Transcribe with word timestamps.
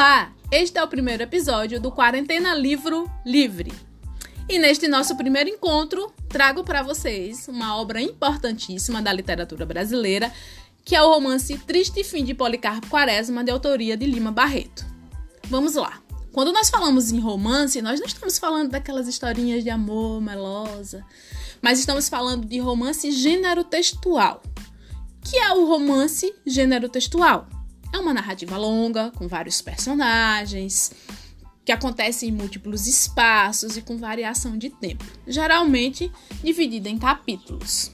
Olá, 0.00 0.32
este 0.50 0.78
é 0.78 0.82
o 0.82 0.88
primeiro 0.88 1.24
episódio 1.24 1.78
do 1.78 1.92
Quarentena 1.92 2.54
Livro 2.54 3.06
Livre. 3.22 3.70
E 4.48 4.58
neste 4.58 4.88
nosso 4.88 5.14
primeiro 5.14 5.50
encontro, 5.50 6.10
trago 6.26 6.64
para 6.64 6.82
vocês 6.82 7.46
uma 7.48 7.76
obra 7.76 8.00
importantíssima 8.00 9.02
da 9.02 9.12
literatura 9.12 9.66
brasileira, 9.66 10.32
que 10.86 10.96
é 10.96 11.02
o 11.02 11.12
romance 11.12 11.54
Triste 11.58 12.02
Fim 12.02 12.24
de 12.24 12.32
Policarpo 12.32 12.88
Quaresma, 12.88 13.44
de 13.44 13.50
autoria 13.50 13.94
de 13.94 14.06
Lima 14.06 14.32
Barreto. 14.32 14.86
Vamos 15.50 15.74
lá. 15.74 16.00
Quando 16.32 16.50
nós 16.50 16.70
falamos 16.70 17.12
em 17.12 17.20
romance, 17.20 17.82
nós 17.82 18.00
não 18.00 18.06
estamos 18.06 18.38
falando 18.38 18.70
daquelas 18.70 19.06
historinhas 19.06 19.62
de 19.62 19.68
amor 19.68 20.22
melosa, 20.22 21.04
mas 21.60 21.78
estamos 21.78 22.08
falando 22.08 22.46
de 22.46 22.58
romance 22.58 23.12
gênero 23.12 23.64
textual. 23.64 24.40
Que 25.22 25.36
é 25.36 25.52
o 25.52 25.66
romance 25.66 26.34
gênero 26.46 26.88
textual? 26.88 27.46
É 27.92 27.98
uma 27.98 28.14
narrativa 28.14 28.56
longa, 28.56 29.10
com 29.12 29.26
vários 29.26 29.60
personagens, 29.60 30.92
que 31.64 31.72
acontece 31.72 32.26
em 32.26 32.32
múltiplos 32.32 32.86
espaços 32.86 33.76
e 33.76 33.82
com 33.82 33.96
variação 33.96 34.56
de 34.56 34.70
tempo, 34.70 35.04
geralmente 35.26 36.10
dividida 36.42 36.88
em 36.88 36.98
capítulos. 36.98 37.90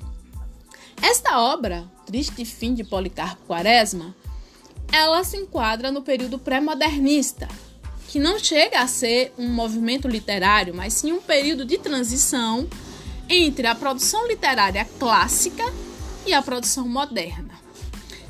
Esta 1.03 1.41
obra, 1.41 1.85
Triste 2.07 2.45
Fim 2.45 2.75
de 2.75 2.85
Policarpo 2.85 3.47
Quaresma, 3.47 4.15
ela 4.93 5.23
se 5.25 5.37
enquadra 5.37 5.91
no 5.91 6.03
período 6.03 6.39
pré-modernista, 6.39 7.49
que 8.09 8.19
não 8.19 8.39
chega 8.39 8.81
a 8.81 8.87
ser 8.87 9.33
um 9.37 9.49
movimento 9.49 10.09
literário, 10.09 10.75
mas 10.75 10.95
sim 10.95 11.13
um 11.13 11.21
período 11.21 11.65
de 11.65 11.77
transição 11.77 12.69
entre 13.29 13.67
a 13.67 13.75
produção 13.75 14.27
literária 14.27 14.87
clássica 14.99 15.65
e 16.25 16.33
a 16.33 16.41
produção 16.41 16.89
moderna. 16.89 17.66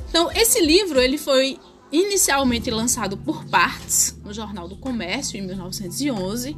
Então, 0.09 0.31
esse 0.31 0.59
livro 0.61 0.99
ele 0.99 1.17
foi 1.17 1.59
inicialmente 1.91 2.69
lançado 2.69 3.17
por 3.17 3.45
partes 3.45 4.17
no 4.23 4.33
Jornal 4.33 4.67
do 4.67 4.75
Comércio 4.75 5.37
em 5.37 5.41
1911 5.41 6.55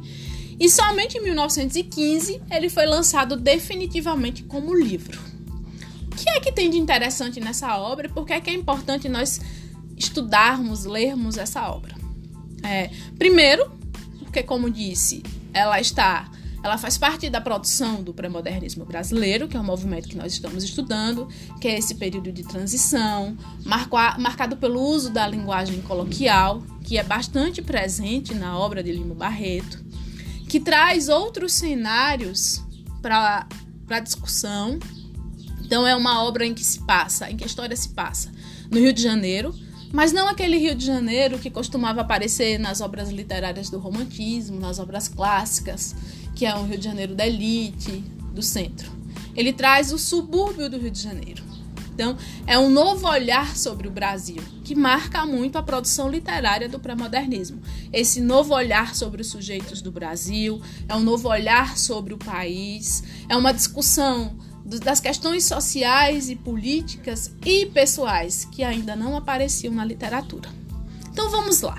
e 0.58 0.68
somente 0.68 1.18
em 1.18 1.22
1915 1.22 2.42
ele 2.50 2.68
foi 2.68 2.86
lançado 2.86 3.36
definitivamente 3.36 4.42
como 4.42 4.74
livro. 4.74 5.18
O 6.12 6.16
que 6.16 6.28
é 6.28 6.40
que 6.40 6.52
tem 6.52 6.68
de 6.68 6.76
interessante 6.76 7.40
nessa 7.40 7.78
obra 7.78 8.06
e 8.06 8.10
por 8.10 8.26
que 8.26 8.32
é 8.32 8.40
que 8.40 8.50
é 8.50 8.52
importante 8.52 9.08
nós 9.08 9.40
estudarmos, 9.96 10.84
lermos 10.84 11.38
essa 11.38 11.70
obra? 11.70 11.94
É, 12.62 12.90
primeiro, 13.18 13.70
porque 14.18 14.42
como 14.42 14.68
disse, 14.68 15.22
ela 15.52 15.80
está 15.80 16.30
ela 16.62 16.76
faz 16.76 16.98
parte 16.98 17.30
da 17.30 17.40
produção 17.40 18.02
do 18.02 18.12
pré-modernismo 18.12 18.84
brasileiro, 18.84 19.48
que 19.48 19.56
é 19.56 19.60
um 19.60 19.64
movimento 19.64 20.08
que 20.08 20.16
nós 20.16 20.32
estamos 20.32 20.62
estudando, 20.62 21.26
que 21.60 21.66
é 21.66 21.78
esse 21.78 21.94
período 21.94 22.30
de 22.30 22.42
transição, 22.42 23.36
marcado 23.64 24.56
pelo 24.56 24.80
uso 24.80 25.10
da 25.10 25.26
linguagem 25.26 25.80
coloquial, 25.82 26.62
que 26.84 26.98
é 26.98 27.02
bastante 27.02 27.62
presente 27.62 28.34
na 28.34 28.58
obra 28.58 28.82
de 28.82 28.92
Lima 28.92 29.14
Barreto, 29.14 29.82
que 30.48 30.60
traz 30.60 31.08
outros 31.08 31.52
cenários 31.52 32.62
para 33.00 33.46
a 33.88 34.00
discussão. 34.00 34.78
Então, 35.64 35.86
é 35.86 35.96
uma 35.96 36.24
obra 36.24 36.44
em 36.44 36.52
que 36.52 36.64
se 36.64 36.80
passa, 36.80 37.30
em 37.30 37.36
que 37.36 37.44
a 37.44 37.46
história 37.46 37.76
se 37.76 37.90
passa 37.90 38.30
no 38.70 38.78
Rio 38.78 38.92
de 38.92 39.00
Janeiro, 39.00 39.54
mas 39.92 40.12
não 40.12 40.28
aquele 40.28 40.56
Rio 40.56 40.74
de 40.74 40.84
Janeiro 40.84 41.38
que 41.38 41.50
costumava 41.50 42.00
aparecer 42.02 42.58
nas 42.58 42.80
obras 42.80 43.10
literárias 43.10 43.70
do 43.70 43.78
romantismo, 43.78 44.60
nas 44.60 44.78
obras 44.78 45.08
clássicas, 45.08 45.94
que 46.40 46.46
é 46.46 46.54
um 46.54 46.64
Rio 46.64 46.78
de 46.78 46.84
Janeiro 46.84 47.14
da 47.14 47.26
elite, 47.26 48.02
do 48.32 48.40
centro. 48.40 48.90
Ele 49.36 49.52
traz 49.52 49.92
o 49.92 49.98
subúrbio 49.98 50.70
do 50.70 50.78
Rio 50.78 50.90
de 50.90 50.98
Janeiro. 50.98 51.42
Então, 51.92 52.16
é 52.46 52.58
um 52.58 52.70
novo 52.70 53.06
olhar 53.06 53.54
sobre 53.58 53.86
o 53.86 53.90
Brasil, 53.90 54.42
que 54.64 54.74
marca 54.74 55.26
muito 55.26 55.58
a 55.58 55.62
produção 55.62 56.08
literária 56.08 56.66
do 56.66 56.80
pré-modernismo. 56.80 57.60
Esse 57.92 58.22
novo 58.22 58.54
olhar 58.54 58.94
sobre 58.94 59.20
os 59.20 59.28
sujeitos 59.28 59.82
do 59.82 59.92
Brasil, 59.92 60.62
é 60.88 60.96
um 60.96 61.00
novo 61.00 61.28
olhar 61.28 61.76
sobre 61.76 62.14
o 62.14 62.16
país, 62.16 63.04
é 63.28 63.36
uma 63.36 63.52
discussão 63.52 64.34
das 64.64 64.98
questões 64.98 65.44
sociais 65.44 66.30
e 66.30 66.36
políticas 66.36 67.34
e 67.44 67.66
pessoais 67.66 68.46
que 68.46 68.64
ainda 68.64 68.96
não 68.96 69.14
apareciam 69.14 69.74
na 69.74 69.84
literatura. 69.84 70.48
Então, 71.12 71.28
vamos 71.28 71.60
lá. 71.60 71.76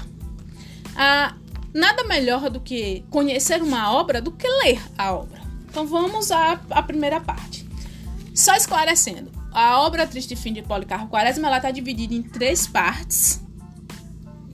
A 0.96 1.34
nada 1.74 2.04
melhor 2.04 2.50
do 2.50 2.59
que 2.59 3.04
conhecer 3.09 3.62
uma 3.62 3.94
obra 3.94 4.22
do 4.22 4.32
que 4.32 4.48
ler 4.48 4.82
a 4.98 5.14
obra. 5.14 5.42
Então 5.70 5.86
vamos 5.88 6.32
à, 6.32 6.59
à 6.70 6.84
primeira 6.84 7.20
parte. 7.20 7.68
Só 8.34 8.56
esclarecendo, 8.56 9.32
a 9.52 9.82
obra 9.82 10.08
Triste 10.08 10.36
Fim 10.36 10.54
de 10.54 10.62
Policarpo 10.62 11.08
Quaresma 11.08 11.56
está 11.56 11.72
dividida 11.72 12.14
em 12.14 12.22
três 12.22 12.68
partes. 12.68 13.42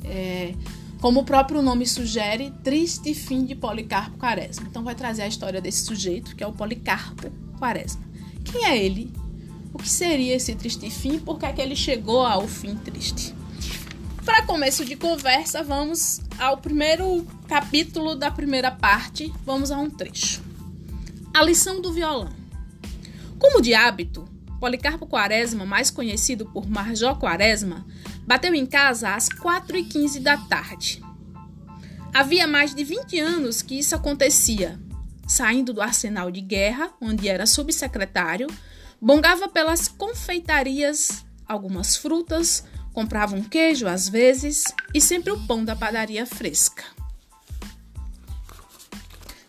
É, 0.04 0.54
como 1.00 1.20
o 1.20 1.24
próprio 1.24 1.62
nome 1.62 1.86
sugere, 1.86 2.52
Triste 2.64 3.14
Fim 3.14 3.46
de 3.46 3.56
Policarpo 3.56 4.18
Quaresma. 4.18 4.68
Então 4.70 4.84
vai 4.84 4.96
trazer 4.96 5.24
a 5.24 5.28
história 5.28 5.62
desse 5.62 5.86
sujeito, 5.86 6.36
que 6.36 6.44
é 6.44 6.48
o 6.48 6.54
Policarpo 6.54 7.30
Quaresma. 7.60 8.02
Quem 8.44 8.66
é 8.66 8.78
ele? 8.78 9.12
O 9.74 9.78
que 9.78 9.90
seria 9.90 10.36
esse 10.36 10.56
triste 10.56 10.90
fim? 10.90 11.20
Por 11.20 11.38
que, 11.38 11.46
é 11.46 11.54
que 11.54 11.62
ele 11.62 11.76
chegou 11.76 12.26
ao 12.26 12.48
fim 12.48 12.76
triste? 12.76 13.36
Para 14.28 14.42
começo 14.42 14.84
de 14.84 14.98
conversa, 14.98 15.64
vamos 15.64 16.20
ao 16.38 16.58
primeiro 16.58 17.26
capítulo 17.48 18.14
da 18.14 18.30
primeira 18.30 18.70
parte. 18.70 19.34
Vamos 19.46 19.72
a 19.72 19.78
um 19.78 19.90
trecho. 19.90 20.44
A 21.34 21.42
lição 21.42 21.80
do 21.80 21.94
violão. 21.94 22.34
Como 23.40 23.62
de 23.62 23.74
hábito, 23.74 24.28
Policarpo 24.60 25.08
Quaresma, 25.08 25.66
mais 25.66 25.90
conhecido 25.90 26.46
por 26.46 26.70
Marjó 26.70 27.16
Quaresma, 27.16 27.88
bateu 28.28 28.54
em 28.54 28.66
casa 28.66 29.16
às 29.16 29.30
4h15 29.30 30.20
da 30.20 30.36
tarde. 30.36 31.02
Havia 32.14 32.46
mais 32.46 32.76
de 32.76 32.84
20 32.84 33.18
anos 33.22 33.62
que 33.62 33.80
isso 33.80 33.96
acontecia. 33.96 34.78
Saindo 35.26 35.72
do 35.72 35.82
arsenal 35.82 36.30
de 36.30 36.42
guerra, 36.42 36.92
onde 37.00 37.30
era 37.30 37.46
subsecretário, 37.46 38.48
bongava 39.00 39.48
pelas 39.48 39.88
confeitarias 39.88 41.26
algumas 41.48 41.96
frutas, 41.96 42.66
Comprava 42.98 43.36
um 43.36 43.44
queijo 43.44 43.86
às 43.86 44.10
vezes 44.10 44.64
e 44.92 45.00
sempre 45.00 45.30
o 45.30 45.46
pão 45.46 45.64
da 45.64 45.76
padaria 45.76 46.26
fresca. 46.26 46.84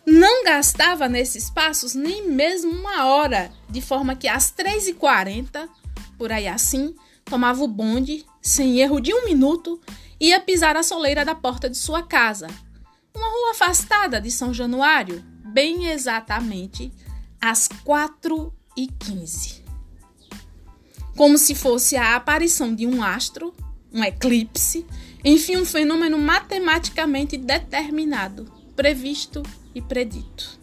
Não 0.05 0.43
gastava 0.43 1.09
nesses 1.09 1.49
passos 1.49 1.95
nem 1.95 2.29
mesmo 2.29 2.69
uma 2.69 3.05
hora, 3.05 3.51
de 3.67 3.81
forma 3.81 4.15
que 4.15 4.27
às 4.27 4.53
3h40, 4.53 5.67
por 6.15 6.31
aí 6.31 6.47
assim, 6.47 6.95
tomava 7.25 7.63
o 7.63 7.67
bonde, 7.67 8.23
sem 8.39 8.81
erro 8.81 8.99
de 8.99 9.15
um 9.15 9.25
minuto, 9.25 9.81
ia 10.19 10.39
pisar 10.39 10.77
a 10.77 10.83
soleira 10.83 11.25
da 11.25 11.33
porta 11.33 11.67
de 11.67 11.75
sua 11.75 12.03
casa, 12.03 12.45
uma 13.15 13.27
rua 13.27 13.51
afastada 13.53 14.21
de 14.21 14.29
São 14.29 14.53
Januário, 14.53 15.23
bem 15.43 15.87
exatamente 15.87 16.93
às 17.41 17.67
4h15 17.83 19.68
como 21.19 21.37
se 21.37 21.53
fosse 21.53 21.97
a 21.97 22.15
aparição 22.15 22.73
de 22.73 22.87
um 22.87 23.03
astro, 23.03 23.53
um 23.91 24.01
eclipse, 24.01 24.87
enfim, 25.21 25.57
um 25.57 25.65
fenômeno 25.65 26.17
matematicamente 26.17 27.35
determinado, 27.35 28.49
previsto 28.73 29.43
e 29.75 29.81
predito. 29.81 30.57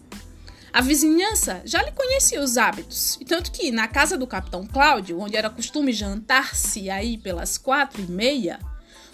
A 0.73 0.81
vizinhança 0.81 1.61
já 1.67 1.83
lhe 1.83 1.93
conhecia 1.93 2.41
os 2.41 2.57
hábitos, 2.57 3.19
e 3.21 3.25
tanto 3.27 3.53
que 3.53 3.71
na 3.71 3.87
casa 3.87 4.17
do 4.17 4.27
capitão 4.27 4.67
Cláudio, 4.67 5.21
onde 5.21 5.37
era 5.37 5.51
costume 5.51 5.93
jantar-se 5.93 6.89
aí 6.89 7.19
pelas 7.19 7.59
quatro 7.59 8.01
e 8.01 8.11
meia, 8.11 8.59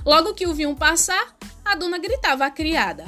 logo 0.07 0.35
que 0.35 0.47
o 0.47 0.55
viam 0.55 0.77
passar, 0.77 1.37
a 1.65 1.75
dona 1.75 1.99
gritava 1.99 2.47
à 2.47 2.53
criada: 2.53 3.05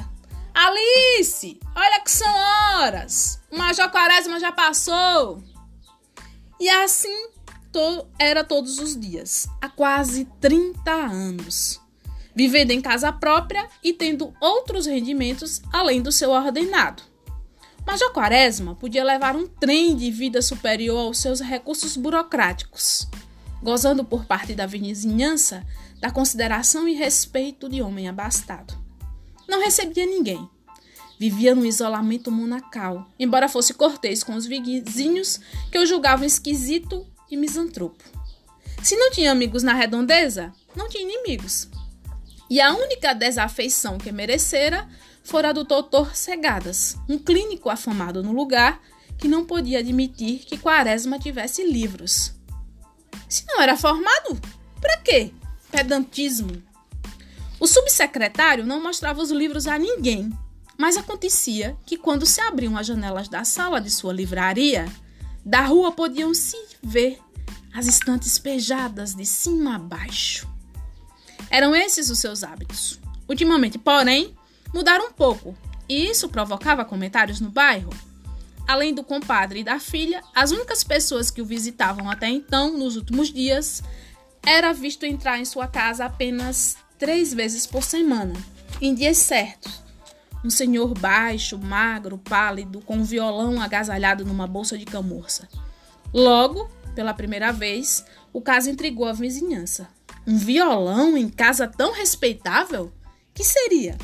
Alice, 0.53 1.57
olha 1.73 2.01
que 2.01 2.11
são 2.11 2.27
horas! 2.27 3.39
O 3.49 3.57
Major 3.57 3.89
Quaresma 3.89 4.41
já 4.41 4.51
passou! 4.51 5.41
E 6.59 6.69
assim 6.69 7.34
to 7.75 8.07
era 8.17 8.41
todos 8.41 8.79
os 8.79 8.97
dias, 8.97 9.49
há 9.61 9.67
quase 9.67 10.23
30 10.39 10.89
anos, 10.89 11.81
vivendo 12.33 12.71
em 12.71 12.79
casa 12.79 13.11
própria 13.11 13.67
e 13.83 13.91
tendo 13.91 14.33
outros 14.39 14.85
rendimentos 14.85 15.61
além 15.73 16.01
do 16.01 16.09
seu 16.09 16.29
ordenado. 16.31 17.03
Major 17.85 18.13
Quaresma 18.13 18.75
podia 18.75 19.03
levar 19.03 19.35
um 19.35 19.45
trem 19.45 19.93
de 19.93 20.09
vida 20.09 20.41
superior 20.41 20.99
aos 20.99 21.17
seus 21.17 21.41
recursos 21.41 21.97
burocráticos, 21.97 23.09
gozando 23.61 24.05
por 24.05 24.23
parte 24.23 24.55
da 24.55 24.65
vizinhança 24.65 25.61
da 25.99 26.09
consideração 26.09 26.87
e 26.87 26.93
respeito 26.93 27.67
de 27.67 27.81
homem 27.81 28.07
abastado. 28.07 28.73
Não 29.49 29.61
recebia 29.61 30.05
ninguém. 30.05 30.49
Vivia 31.19 31.53
num 31.53 31.65
isolamento 31.65 32.31
monacal, 32.31 33.05
embora 33.19 33.49
fosse 33.49 33.73
cortês 33.73 34.23
com 34.23 34.33
os 34.33 34.45
vizinhos 34.45 35.41
que 35.69 35.77
o 35.77 35.85
julgavam 35.85 36.25
esquisito 36.25 37.05
e 37.29 37.37
misantropo. 37.37 38.03
Se 38.83 38.95
não 38.95 39.11
tinha 39.11 39.31
amigos 39.31 39.63
na 39.63 39.73
redondeza, 39.73 40.53
não 40.75 40.87
tinha 40.87 41.03
inimigos. 41.03 41.67
E 42.49 42.61
a 42.61 42.73
única 42.73 43.13
desafeição 43.13 43.97
que 43.97 44.11
merecera 44.11 44.87
fora 45.23 45.49
a 45.49 45.53
do 45.53 45.63
doutor 45.63 46.15
Segadas, 46.15 46.95
um 47.09 47.17
clínico 47.17 47.69
afamado 47.69 48.21
no 48.21 48.31
lugar 48.31 48.79
que 49.17 49.27
não 49.27 49.45
podia 49.45 49.79
admitir 49.79 50.39
que 50.39 50.57
Quaresma 50.57 51.17
tivesse 51.17 51.63
livros. 51.63 52.33
Se 53.27 53.43
não 53.47 53.59
era 53.61 53.75
formado, 53.75 54.39
para 54.79 54.97
quê? 54.97 55.33
Pedantismo. 55.71 56.61
O 57.59 57.65
subsecretário 57.65 58.65
não 58.65 58.83
mostrava 58.83 59.21
os 59.21 59.31
livros 59.31 59.65
a 59.65 59.79
ninguém, 59.79 60.31
mas 60.77 60.97
acontecia 60.97 61.75
que 61.85 61.97
quando 61.97 62.25
se 62.25 62.41
abriam 62.41 62.77
as 62.77 62.85
janelas 62.85 63.27
da 63.27 63.43
sala 63.43 63.79
de 63.79 63.89
sua 63.89 64.13
livraria, 64.13 64.85
da 65.43 65.61
rua 65.61 65.91
podiam 65.91 66.33
se 66.33 66.57
ver 66.85 67.19
as 67.73 67.87
estantes 67.87 68.37
pejadas 68.37 69.15
de 69.15 69.25
cima 69.25 69.75
a 69.75 69.79
baixo. 69.79 70.47
Eram 71.49 71.75
esses 71.75 72.11
os 72.11 72.19
seus 72.19 72.43
hábitos. 72.43 72.99
Ultimamente, 73.27 73.79
porém, 73.79 74.35
mudaram 74.71 75.07
um 75.07 75.11
pouco, 75.11 75.57
e 75.89 76.07
isso 76.07 76.29
provocava 76.29 76.85
comentários 76.85 77.41
no 77.41 77.49
bairro. 77.49 77.89
Além 78.67 78.93
do 78.93 79.03
compadre 79.03 79.61
e 79.61 79.63
da 79.63 79.79
filha, 79.79 80.21
as 80.33 80.51
únicas 80.51 80.83
pessoas 80.83 81.31
que 81.31 81.41
o 81.41 81.45
visitavam 81.45 82.09
até 82.09 82.29
então, 82.29 82.77
nos 82.77 82.95
últimos 82.95 83.33
dias, 83.33 83.83
era 84.45 84.71
visto 84.71 85.05
entrar 85.05 85.39
em 85.39 85.45
sua 85.45 85.67
casa 85.67 86.05
apenas 86.05 86.77
três 86.99 87.33
vezes 87.33 87.65
por 87.65 87.83
semana, 87.83 88.33
em 88.79 88.93
dias 88.93 89.17
certos. 89.17 89.83
Um 90.43 90.49
senhor 90.51 90.93
baixo, 90.97 91.57
magro, 91.57 92.19
pálido, 92.19 92.79
com 92.81 92.97
um 92.97 93.03
violão 93.03 93.59
agasalhado 93.59 94.23
numa 94.23 94.45
bolsa 94.45 94.77
de 94.77 94.85
camurça. 94.85 95.49
Logo, 96.15 96.69
pela 96.95 97.13
primeira 97.13 97.51
vez, 97.51 98.05
o 98.31 98.39
caso 98.41 98.69
intrigou 98.69 99.05
a 99.05 99.11
vizinhança. 99.11 99.89
Um 100.25 100.37
violão 100.37 101.17
em 101.17 101.27
casa 101.27 101.67
tão 101.67 101.91
respeitável? 101.91 102.89
Que 103.33 103.43
seria? 103.43 103.97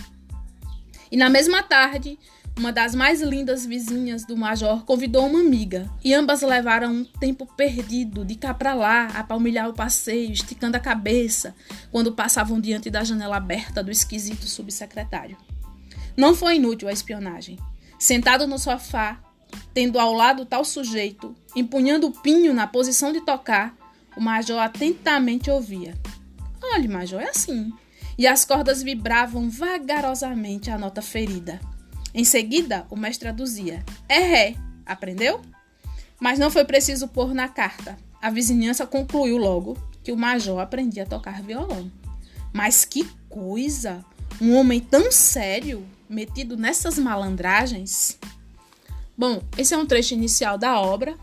E 1.09 1.15
na 1.15 1.29
mesma 1.29 1.63
tarde, 1.63 2.19
uma 2.57 2.73
das 2.73 2.93
mais 2.93 3.21
lindas 3.21 3.65
vizinhas 3.65 4.25
do 4.25 4.35
Major 4.35 4.83
convidou 4.83 5.25
uma 5.25 5.39
amiga 5.39 5.89
e 6.03 6.13
ambas 6.13 6.41
levaram 6.41 6.91
um 6.91 7.05
tempo 7.05 7.45
perdido 7.55 8.25
de 8.25 8.35
cá 8.35 8.53
para 8.53 8.73
lá 8.73 9.05
a 9.15 9.23
palmilhar 9.23 9.69
o 9.69 9.73
passeio, 9.73 10.33
esticando 10.33 10.75
a 10.75 10.81
cabeça 10.81 11.55
quando 11.93 12.11
passavam 12.11 12.59
diante 12.59 12.89
da 12.89 13.05
janela 13.05 13.37
aberta 13.37 13.81
do 13.81 13.89
esquisito 13.89 14.45
subsecretário. 14.45 15.37
Não 16.17 16.35
foi 16.35 16.57
inútil 16.57 16.89
a 16.89 16.91
espionagem. 16.91 17.57
Sentado 17.97 18.45
no 18.45 18.59
sofá, 18.59 19.17
tendo 19.73 19.99
ao 19.99 20.13
lado 20.13 20.45
tal 20.45 20.63
sujeito, 20.63 21.35
empunhando 21.55 22.07
o 22.07 22.11
pinho 22.11 22.53
na 22.53 22.67
posição 22.67 23.11
de 23.11 23.21
tocar, 23.21 23.75
o 24.15 24.21
major 24.21 24.59
atentamente 24.59 25.49
ouvia. 25.49 25.97
Olhe, 26.73 26.87
major, 26.87 27.21
é 27.21 27.29
assim. 27.29 27.71
E 28.17 28.27
as 28.27 28.45
cordas 28.45 28.83
vibravam 28.83 29.49
vagarosamente 29.49 30.69
a 30.69 30.77
nota 30.77 31.01
ferida. 31.01 31.59
Em 32.13 32.23
seguida, 32.23 32.85
o 32.89 32.95
mestre 32.95 33.27
traduzia. 33.27 33.83
É 34.07 34.19
ré, 34.19 34.55
aprendeu? 34.85 35.41
Mas 36.19 36.37
não 36.37 36.51
foi 36.51 36.65
preciso 36.65 37.07
pôr 37.07 37.33
na 37.33 37.47
carta. 37.47 37.97
A 38.21 38.29
vizinhança 38.29 38.85
concluiu 38.85 39.37
logo 39.37 39.77
que 40.03 40.11
o 40.11 40.17
major 40.17 40.59
aprendia 40.59 41.03
a 41.03 41.07
tocar 41.07 41.41
violão. 41.41 41.91
Mas 42.53 42.85
que 42.85 43.09
coisa! 43.29 44.05
Um 44.39 44.55
homem 44.55 44.79
tão 44.79 45.11
sério, 45.11 45.85
metido 46.09 46.57
nessas 46.57 46.97
malandragens? 46.97 48.19
Bom, 49.17 49.41
esse 49.57 49.73
é 49.73 49.77
um 49.77 49.85
trecho 49.85 50.13
inicial 50.13 50.57
da 50.57 50.79
obra 50.79 51.15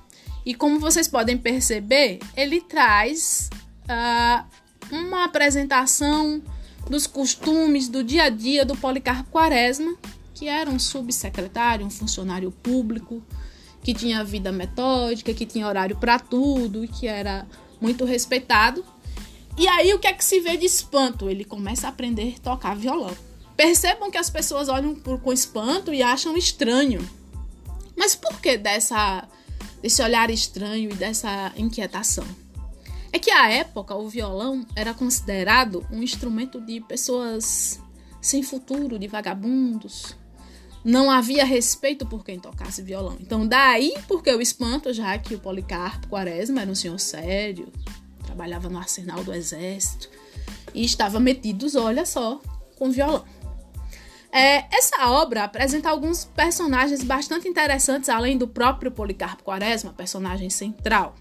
e, 0.45 0.55
como 0.55 0.79
vocês 0.79 1.09
podem 1.09 1.37
perceber, 1.37 2.21
ele 2.37 2.61
traz 2.61 3.51
uh, 3.85 4.45
uma 4.91 5.25
apresentação 5.25 6.43
dos 6.89 7.07
costumes 7.07 7.89
do 7.89 8.03
dia 8.03 8.25
a 8.25 8.29
dia 8.29 8.65
do 8.65 8.77
Policarpo 8.77 9.31
Quaresma, 9.31 9.95
que 10.35 10.49
era 10.49 10.71
um 10.71 10.79
subsecretário, 10.79 11.85
um 11.85 11.91
funcionário 11.91 12.51
público, 12.51 13.23
que 13.83 13.93
tinha 13.93 14.25
vida 14.25 14.53
metódica, 14.53 15.35
que 15.35 15.45
tinha 15.47 15.67
horário 15.67 15.97
para 15.97 16.19
tudo 16.19 16.89
que 16.89 17.07
era 17.07 17.47
muito 17.81 18.05
respeitado. 18.05 18.85
E 19.57 19.67
aí 19.67 19.93
o 19.93 19.99
que 19.99 20.07
é 20.07 20.13
que 20.13 20.25
se 20.25 20.41
vê 20.41 20.57
de 20.57 20.67
espanto? 20.67 21.29
Ele 21.29 21.45
começa 21.45 21.87
a 21.87 21.91
aprender 21.91 22.37
a 22.37 22.51
tocar 22.51 22.77
violão. 22.77 23.15
Percebam 23.57 24.11
que 24.11 24.19
as 24.19 24.31
pessoas 24.31 24.69
olham 24.69 24.95
por, 24.95 25.21
com 25.21 25.33
espanto 25.33 25.93
e 25.93 26.03
acham 26.03 26.37
estranho. 26.37 27.01
Mas 27.99 28.15
por 28.15 28.41
que 28.41 28.57
dessa, 28.57 29.29
desse 29.83 30.01
olhar 30.01 30.31
estranho 30.31 30.91
e 30.93 30.95
dessa 30.95 31.53
inquietação? 31.57 32.25
É 33.13 33.19
que 33.19 33.31
à 33.31 33.51
época 33.51 33.95
o 33.97 34.09
violão 34.09 34.65
era 34.77 34.95
considerado 34.95 35.85
um 35.91 36.01
instrumento 36.01 36.61
de 36.61 36.81
pessoas 36.81 37.81
sem 38.21 38.43
futuro, 38.43 38.99
de 38.99 39.09
vagabundos. 39.09 40.17
Não 40.85 41.11
havia 41.11 41.45
respeito 41.45 42.07
por 42.07 42.25
quem 42.25 42.39
tocasse 42.39 42.83
violão. 42.83 43.17
Então, 43.21 43.47
daí 43.47 43.93
porque 44.07 44.33
o 44.33 44.41
espanto, 44.41 44.93
já 44.93 45.19
que 45.19 45.35
o 45.35 45.41
Policarpo 45.41 46.07
Quaresma 46.07 46.61
era 46.61 46.71
um 46.71 46.77
senhor 46.77 47.01
sério, 47.01 47.73
trabalhava 48.25 48.69
no 48.69 48.79
arsenal 48.79 49.25
do 49.25 49.35
exército 49.35 50.09
e 50.73 50.85
estava 50.85 51.19
metido, 51.19 51.67
olha 51.81 52.07
só, 52.07 52.41
com 52.77 52.93
violão. 52.93 53.25
É, 54.31 54.67
essa 54.77 55.09
obra 55.09 55.45
apresenta 55.45 55.89
alguns 55.89 56.25
personagens 56.25 57.03
bastante 57.03 57.49
interessantes, 57.49 58.09
além 58.09 58.37
do 58.37 58.47
próprio 58.47 58.91
Policarpo 58.91 59.43
Quaresma, 59.43 59.93
personagem 59.93 60.51
central. 60.51 61.15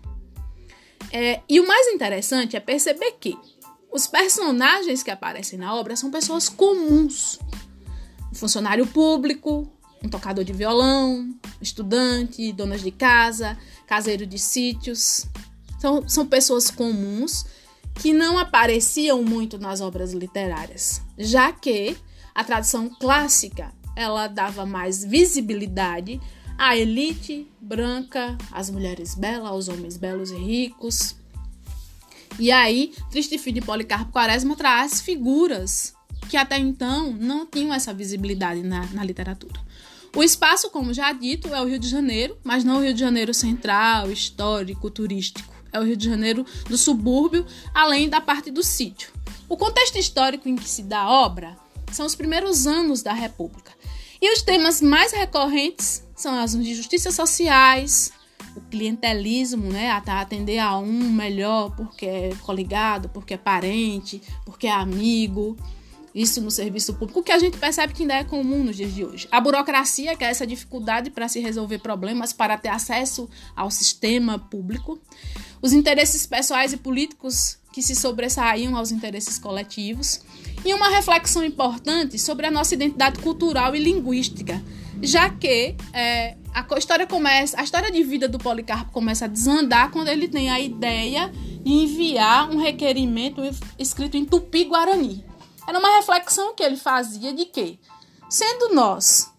É, 1.11 1.41
e 1.47 1.59
o 1.59 1.67
mais 1.67 1.87
interessante 1.87 2.57
é 2.57 2.59
perceber 2.59 3.13
que 3.19 3.37
os 3.91 4.07
personagens 4.07 5.03
que 5.03 5.11
aparecem 5.11 5.57
na 5.57 5.73
obra 5.73 5.95
são 5.95 6.11
pessoas 6.11 6.49
comuns. 6.49 7.39
Um 8.31 8.35
funcionário 8.35 8.85
público, 8.85 9.71
um 10.03 10.09
tocador 10.09 10.43
de 10.43 10.53
violão, 10.53 11.33
estudante, 11.61 12.51
donas 12.51 12.81
de 12.81 12.91
casa, 12.91 13.57
caseiro 13.87 14.25
de 14.25 14.37
sítios. 14.37 15.25
São, 15.79 16.07
são 16.07 16.25
pessoas 16.25 16.69
comuns 16.69 17.45
que 17.95 18.11
não 18.13 18.37
apareciam 18.37 19.23
muito 19.23 19.57
nas 19.57 19.81
obras 19.81 20.11
literárias, 20.13 21.01
já 21.17 21.51
que 21.51 21.97
a 22.37 22.43
tradição 22.43 22.87
clássica 22.87 23.73
ela 23.95 24.27
dava 24.27 24.63
mais 24.63 25.03
visibilidade 25.03 26.21
a 26.55 26.77
elite 26.77 27.47
branca, 27.59 28.37
as 28.51 28.69
mulheres 28.69 29.15
belas, 29.15 29.51
os 29.51 29.67
homens 29.67 29.97
belos 29.97 30.29
e 30.29 30.35
ricos. 30.35 31.15
E 32.37 32.51
aí, 32.51 32.93
Triste 33.09 33.39
Filho 33.39 33.59
de 33.59 33.65
Policarpo 33.65 34.11
Quaresma 34.11 34.55
traz 34.55 35.01
figuras 35.01 35.95
que 36.29 36.37
até 36.37 36.59
então 36.59 37.11
não 37.11 37.43
tinham 37.45 37.73
essa 37.73 37.91
visibilidade 37.91 38.61
na, 38.61 38.85
na 38.87 39.03
literatura. 39.03 39.59
O 40.15 40.23
espaço, 40.23 40.69
como 40.69 40.93
já 40.93 41.11
dito, 41.13 41.53
é 41.53 41.59
o 41.59 41.65
Rio 41.65 41.79
de 41.79 41.87
Janeiro, 41.87 42.37
mas 42.43 42.63
não 42.63 42.77
o 42.77 42.83
Rio 42.83 42.93
de 42.93 42.99
Janeiro 42.99 43.33
central, 43.33 44.11
histórico, 44.11 44.91
turístico. 44.91 45.53
É 45.71 45.79
o 45.79 45.83
Rio 45.83 45.97
de 45.97 46.07
Janeiro 46.07 46.45
do 46.69 46.77
subúrbio, 46.77 47.45
além 47.73 48.07
da 48.09 48.21
parte 48.21 48.51
do 48.51 48.61
sítio. 48.61 49.11
O 49.49 49.57
contexto 49.57 49.97
histórico 49.97 50.47
em 50.47 50.55
que 50.55 50.69
se 50.69 50.83
dá 50.83 50.99
a 50.99 51.09
obra 51.09 51.57
são 51.91 52.05
os 52.05 52.15
primeiros 52.15 52.67
anos 52.67 53.01
da 53.01 53.13
República. 53.13 53.71
E 54.21 54.33
os 54.33 54.41
temas 54.41 54.81
mais 54.81 55.11
recorrentes 55.11 56.03
são 56.15 56.37
as 56.39 56.55
injustiças 56.55 57.13
sociais, 57.13 58.11
o 58.55 58.61
clientelismo, 58.61 59.71
né, 59.71 59.91
atender 59.91 60.57
a 60.57 60.77
um 60.77 61.11
melhor 61.11 61.75
porque 61.75 62.05
é 62.05 62.31
coligado, 62.41 63.09
porque 63.09 63.35
é 63.35 63.37
parente, 63.37 64.21
porque 64.43 64.67
é 64.67 64.71
amigo. 64.71 65.55
Isso 66.15 66.41
no 66.41 66.49
serviço 66.49 66.95
público, 66.95 67.21
que 67.21 67.31
a 67.31 67.37
gente 67.37 67.59
percebe 67.59 67.93
que 67.93 68.01
ainda 68.01 68.15
é 68.15 68.23
comum 68.23 68.63
nos 68.63 68.75
dias 68.75 68.91
de 68.91 69.05
hoje. 69.05 69.27
A 69.31 69.39
burocracia, 69.39 70.15
que 70.15 70.23
é 70.23 70.29
essa 70.29 70.47
dificuldade 70.47 71.11
para 71.11 71.27
se 71.27 71.39
resolver 71.39 71.77
problemas, 71.77 72.33
para 72.33 72.57
ter 72.57 72.69
acesso 72.69 73.29
ao 73.55 73.69
sistema 73.69 74.39
público. 74.39 74.99
Os 75.61 75.73
interesses 75.73 76.25
pessoais 76.25 76.73
e 76.73 76.77
políticos 76.77 77.59
que 77.77 77.83
se 77.83 77.93
sobressaíam 77.93 78.75
aos 78.75 78.91
interesses 78.91 79.37
coletivos. 79.37 80.21
E 80.65 80.73
uma 80.73 80.89
reflexão 80.89 81.43
importante 81.43 82.17
sobre 82.17 82.47
a 82.47 82.49
nossa 82.49 82.73
identidade 82.73 83.19
cultural 83.19 83.75
e 83.75 83.79
linguística, 83.79 84.59
já 84.99 85.29
que 85.29 85.75
é, 85.93 86.35
a 86.51 86.65
história 86.75 87.05
começa, 87.05 87.61
a 87.61 87.63
história 87.63 87.91
de 87.91 88.01
vida 88.01 88.27
do 88.27 88.39
Policarpo 88.39 88.91
começa 88.91 89.25
a 89.25 89.27
desandar 89.27 89.91
quando 89.91 90.07
ele 90.07 90.27
tem 90.27 90.49
a 90.49 90.59
ideia 90.59 91.31
de 91.63 91.71
enviar 91.71 92.49
um 92.49 92.57
requerimento 92.57 93.43
escrito 93.77 94.17
em 94.17 94.25
tupi-guarani. 94.25 95.23
Era 95.67 95.77
uma 95.77 95.97
reflexão 95.97 96.55
que 96.55 96.63
ele 96.63 96.77
fazia 96.77 97.31
de 97.31 97.45
que, 97.45 97.79
sendo 98.27 98.73
nós, 98.73 99.31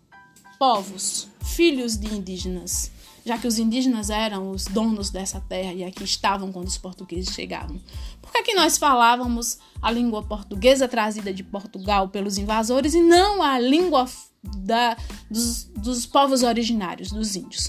povos, 0.61 1.27
filhos 1.43 1.97
de 1.97 2.15
indígenas, 2.15 2.93
já 3.29 3.37
que 3.37 3.47
os 3.47 3.59
indígenas 3.59 4.09
eram 4.09 4.51
os 4.51 4.65
donos 4.65 5.11
dessa 5.11 5.39
terra 5.39 5.75
e 5.75 5.85
aqui 5.85 6.03
estavam 6.03 6.51
quando 6.51 6.67
os 6.67 6.79
portugueses 6.79 7.35
chegavam. 7.35 7.79
Por 8.23 8.33
que, 8.33 8.43
que 8.43 8.55
nós 8.55 8.79
falávamos 8.79 9.59
a 9.83 9.91
língua 9.91 10.23
portuguesa 10.23 10.89
trazida 10.89 11.31
de 11.31 11.45
Portugal 11.45 12.09
pelos 12.09 12.39
invasores 12.39 12.95
e 12.95 13.03
não 13.03 13.43
a 13.43 13.59
língua 13.59 14.07
da, 14.43 14.97
dos, 15.31 15.65
dos 15.65 16.07
povos 16.07 16.43
originários, 16.43 17.13
dos 17.13 17.37
índios? 17.37 17.69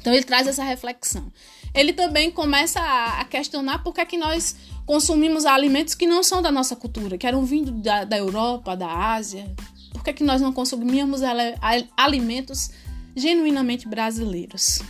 Então 0.00 0.10
ele 0.10 0.24
traz 0.24 0.46
essa 0.46 0.64
reflexão. 0.64 1.30
Ele 1.74 1.92
também 1.92 2.30
começa 2.30 2.80
a, 2.80 3.22
questionar 3.26 3.82
por 3.82 3.92
que, 3.92 4.06
que 4.06 4.16
nós 4.16 4.56
consumimos 4.86 5.44
alimentos 5.44 5.94
que 5.94 6.06
não 6.06 6.22
são 6.22 6.40
da 6.40 6.50
nossa 6.50 6.74
cultura, 6.74 7.18
que 7.18 7.26
eram 7.26 7.44
vindos 7.44 7.74
da, 7.82 8.04
da 8.04 8.16
Europa, 8.16 8.74
da 8.74 8.90
Ásia. 8.90 9.54
Por 9.92 10.02
que, 10.02 10.14
que 10.14 10.24
nós 10.24 10.40
não 10.40 10.50
consumíamos 10.50 11.20
alimentos 11.94 12.70
genuinamente 13.14 13.88
brasileiros. 13.88 14.80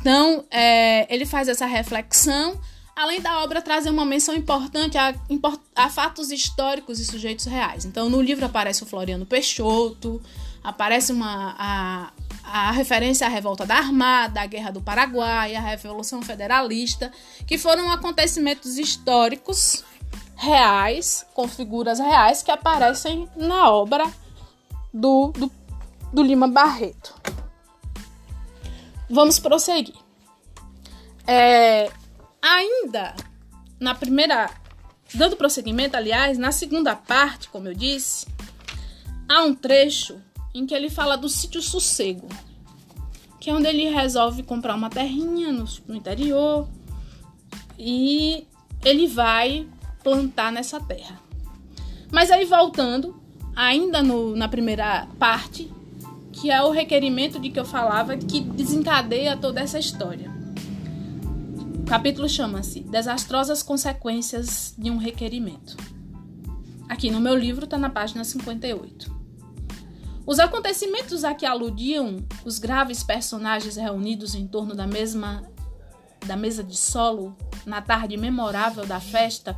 Então, 0.00 0.44
é, 0.50 1.12
ele 1.12 1.26
faz 1.26 1.48
essa 1.48 1.66
reflexão 1.66 2.58
além 2.98 3.20
da 3.20 3.44
obra 3.44 3.62
trazer 3.62 3.90
uma 3.90 4.04
menção 4.04 4.34
importante 4.34 4.98
a, 4.98 5.14
a, 5.76 5.88
fatos 5.88 6.32
históricos 6.32 6.98
e 6.98 7.04
sujeitos 7.04 7.44
reais. 7.44 7.84
Então, 7.84 8.10
no 8.10 8.20
livro 8.20 8.44
aparece 8.44 8.82
o 8.82 8.86
Floriano 8.86 9.24
Peixoto, 9.24 10.20
aparece 10.64 11.12
uma, 11.12 11.54
a, 11.56 12.12
a 12.42 12.72
referência 12.72 13.24
à 13.24 13.30
revolta 13.30 13.64
da 13.64 13.76
Armada, 13.76 14.40
a 14.40 14.46
Guerra 14.46 14.72
do 14.72 14.80
Paraguai, 14.80 15.54
a 15.54 15.60
Revolução 15.60 16.20
Federalista, 16.22 17.12
que 17.46 17.56
foram 17.56 17.88
acontecimentos 17.88 18.78
históricos 18.78 19.84
reais, 20.34 21.24
com 21.34 21.46
figuras 21.46 22.00
reais, 22.00 22.42
que 22.42 22.50
aparecem 22.50 23.28
na 23.36 23.70
obra 23.70 24.10
do, 24.92 25.30
do, 25.38 25.52
do 26.12 26.22
Lima 26.22 26.48
Barreto. 26.48 27.14
Vamos 29.08 29.38
prosseguir. 29.38 29.94
É, 31.26 31.90
ainda 32.42 33.14
na 33.80 33.94
primeira. 33.94 34.50
Dando 35.14 35.36
prosseguimento, 35.36 35.96
aliás, 35.96 36.36
na 36.36 36.52
segunda 36.52 36.94
parte, 36.94 37.48
como 37.48 37.66
eu 37.66 37.72
disse, 37.72 38.26
há 39.26 39.42
um 39.42 39.54
trecho 39.54 40.20
em 40.54 40.66
que 40.66 40.74
ele 40.74 40.90
fala 40.90 41.16
do 41.16 41.30
sítio 41.30 41.62
Sossego, 41.62 42.28
que 43.40 43.48
é 43.48 43.54
onde 43.54 43.66
ele 43.66 43.88
resolve 43.88 44.42
comprar 44.42 44.74
uma 44.74 44.90
terrinha 44.90 45.50
no, 45.50 45.64
no 45.86 45.94
interior 45.94 46.68
e 47.78 48.46
ele 48.84 49.06
vai 49.06 49.66
plantar 50.04 50.52
nessa 50.52 50.78
terra. 50.78 51.18
Mas 52.12 52.30
aí 52.30 52.44
voltando, 52.44 53.18
ainda 53.56 54.02
no, 54.02 54.36
na 54.36 54.46
primeira 54.48 55.08
parte, 55.18 55.72
que 56.40 56.50
é 56.52 56.62
o 56.62 56.70
requerimento 56.70 57.40
de 57.40 57.50
que 57.50 57.58
eu 57.58 57.64
falava 57.64 58.16
que 58.16 58.40
desencadeia 58.40 59.36
toda 59.36 59.60
essa 59.60 59.78
história. 59.78 60.30
O 61.80 61.82
capítulo 61.84 62.28
chama-se 62.28 62.80
Desastrosas 62.80 63.60
Consequências 63.62 64.72
de 64.78 64.88
um 64.88 64.98
Requerimento. 64.98 65.76
Aqui 66.88 67.10
no 67.10 67.20
meu 67.20 67.34
livro 67.34 67.64
está 67.64 67.76
na 67.76 67.90
página 67.90 68.22
58. 68.22 69.18
Os 70.24 70.38
acontecimentos 70.38 71.24
a 71.24 71.34
que 71.34 71.44
aludiam 71.44 72.24
os 72.44 72.58
graves 72.58 73.02
personagens 73.02 73.76
reunidos 73.76 74.34
em 74.34 74.46
torno 74.46 74.74
da 74.74 74.86
mesma 74.86 75.42
da 76.26 76.36
mesa 76.36 76.62
de 76.62 76.76
solo 76.76 77.36
na 77.64 77.80
tarde 77.80 78.16
memorável 78.16 78.84
da 78.84 79.00
festa 79.00 79.56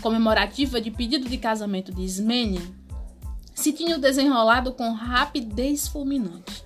comemorativa 0.00 0.80
de 0.80 0.90
pedido 0.90 1.28
de 1.28 1.36
casamento 1.38 1.92
de 1.92 2.02
Ismênia 2.02 2.62
se 3.60 3.72
tinham 3.74 4.00
desenrolado 4.00 4.72
com 4.72 4.92
rapidez 4.92 5.86
fulminante. 5.86 6.64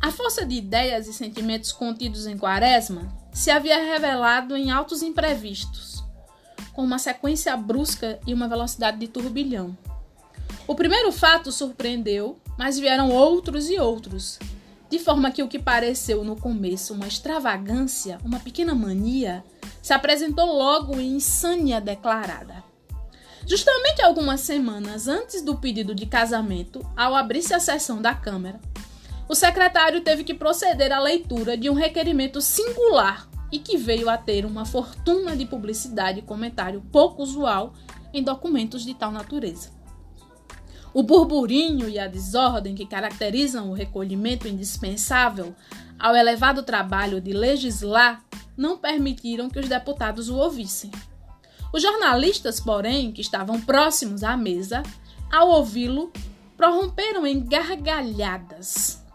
A 0.00 0.12
força 0.12 0.44
de 0.44 0.54
ideias 0.54 1.08
e 1.08 1.14
sentimentos 1.14 1.72
contidos 1.72 2.26
em 2.26 2.36
Quaresma 2.36 3.10
se 3.32 3.50
havia 3.50 3.82
revelado 3.82 4.54
em 4.54 4.70
altos 4.70 5.02
imprevistos, 5.02 6.04
com 6.74 6.84
uma 6.84 6.98
sequência 6.98 7.56
brusca 7.56 8.20
e 8.26 8.34
uma 8.34 8.46
velocidade 8.46 8.98
de 8.98 9.08
turbilhão. 9.08 9.76
O 10.66 10.74
primeiro 10.74 11.10
fato 11.10 11.50
surpreendeu, 11.50 12.38
mas 12.58 12.78
vieram 12.78 13.10
outros 13.10 13.70
e 13.70 13.78
outros, 13.78 14.38
de 14.90 14.98
forma 14.98 15.30
que 15.30 15.42
o 15.42 15.48
que 15.48 15.58
pareceu 15.58 16.22
no 16.22 16.36
começo 16.36 16.92
uma 16.92 17.08
extravagância, 17.08 18.18
uma 18.22 18.38
pequena 18.38 18.74
mania, 18.74 19.42
se 19.80 19.94
apresentou 19.94 20.46
logo 20.46 21.00
em 21.00 21.16
insânia 21.16 21.80
declarada. 21.80 22.67
Justamente 23.48 24.02
algumas 24.02 24.42
semanas 24.42 25.08
antes 25.08 25.40
do 25.40 25.56
pedido 25.56 25.94
de 25.94 26.04
casamento, 26.04 26.86
ao 26.94 27.14
abrir-se 27.14 27.54
a 27.54 27.58
sessão 27.58 28.02
da 28.02 28.14
Câmara, 28.14 28.60
o 29.26 29.34
secretário 29.34 30.02
teve 30.02 30.22
que 30.22 30.34
proceder 30.34 30.92
à 30.92 31.00
leitura 31.00 31.56
de 31.56 31.70
um 31.70 31.72
requerimento 31.72 32.42
singular 32.42 33.26
e 33.50 33.58
que 33.58 33.78
veio 33.78 34.10
a 34.10 34.18
ter 34.18 34.44
uma 34.44 34.66
fortuna 34.66 35.34
de 35.34 35.46
publicidade 35.46 36.18
e 36.18 36.22
comentário 36.22 36.82
pouco 36.92 37.22
usual 37.22 37.72
em 38.12 38.22
documentos 38.22 38.84
de 38.84 38.92
tal 38.92 39.10
natureza. 39.10 39.70
O 40.92 41.02
burburinho 41.02 41.88
e 41.88 41.98
a 41.98 42.06
desordem 42.06 42.74
que 42.74 42.84
caracterizam 42.84 43.70
o 43.70 43.74
recolhimento 43.74 44.46
indispensável 44.46 45.56
ao 45.98 46.14
elevado 46.14 46.62
trabalho 46.62 47.18
de 47.18 47.32
legislar 47.32 48.22
não 48.54 48.76
permitiram 48.76 49.48
que 49.48 49.58
os 49.58 49.70
deputados 49.70 50.28
o 50.28 50.36
ouvissem. 50.36 50.90
Os 51.72 51.82
jornalistas, 51.82 52.60
porém, 52.60 53.12
que 53.12 53.20
estavam 53.20 53.60
próximos 53.60 54.22
à 54.22 54.36
mesa, 54.36 54.82
ao 55.30 55.48
ouvi-lo, 55.50 56.12
prorromperam 56.56 57.26
em 57.26 57.40
gargalhadas 57.40 59.06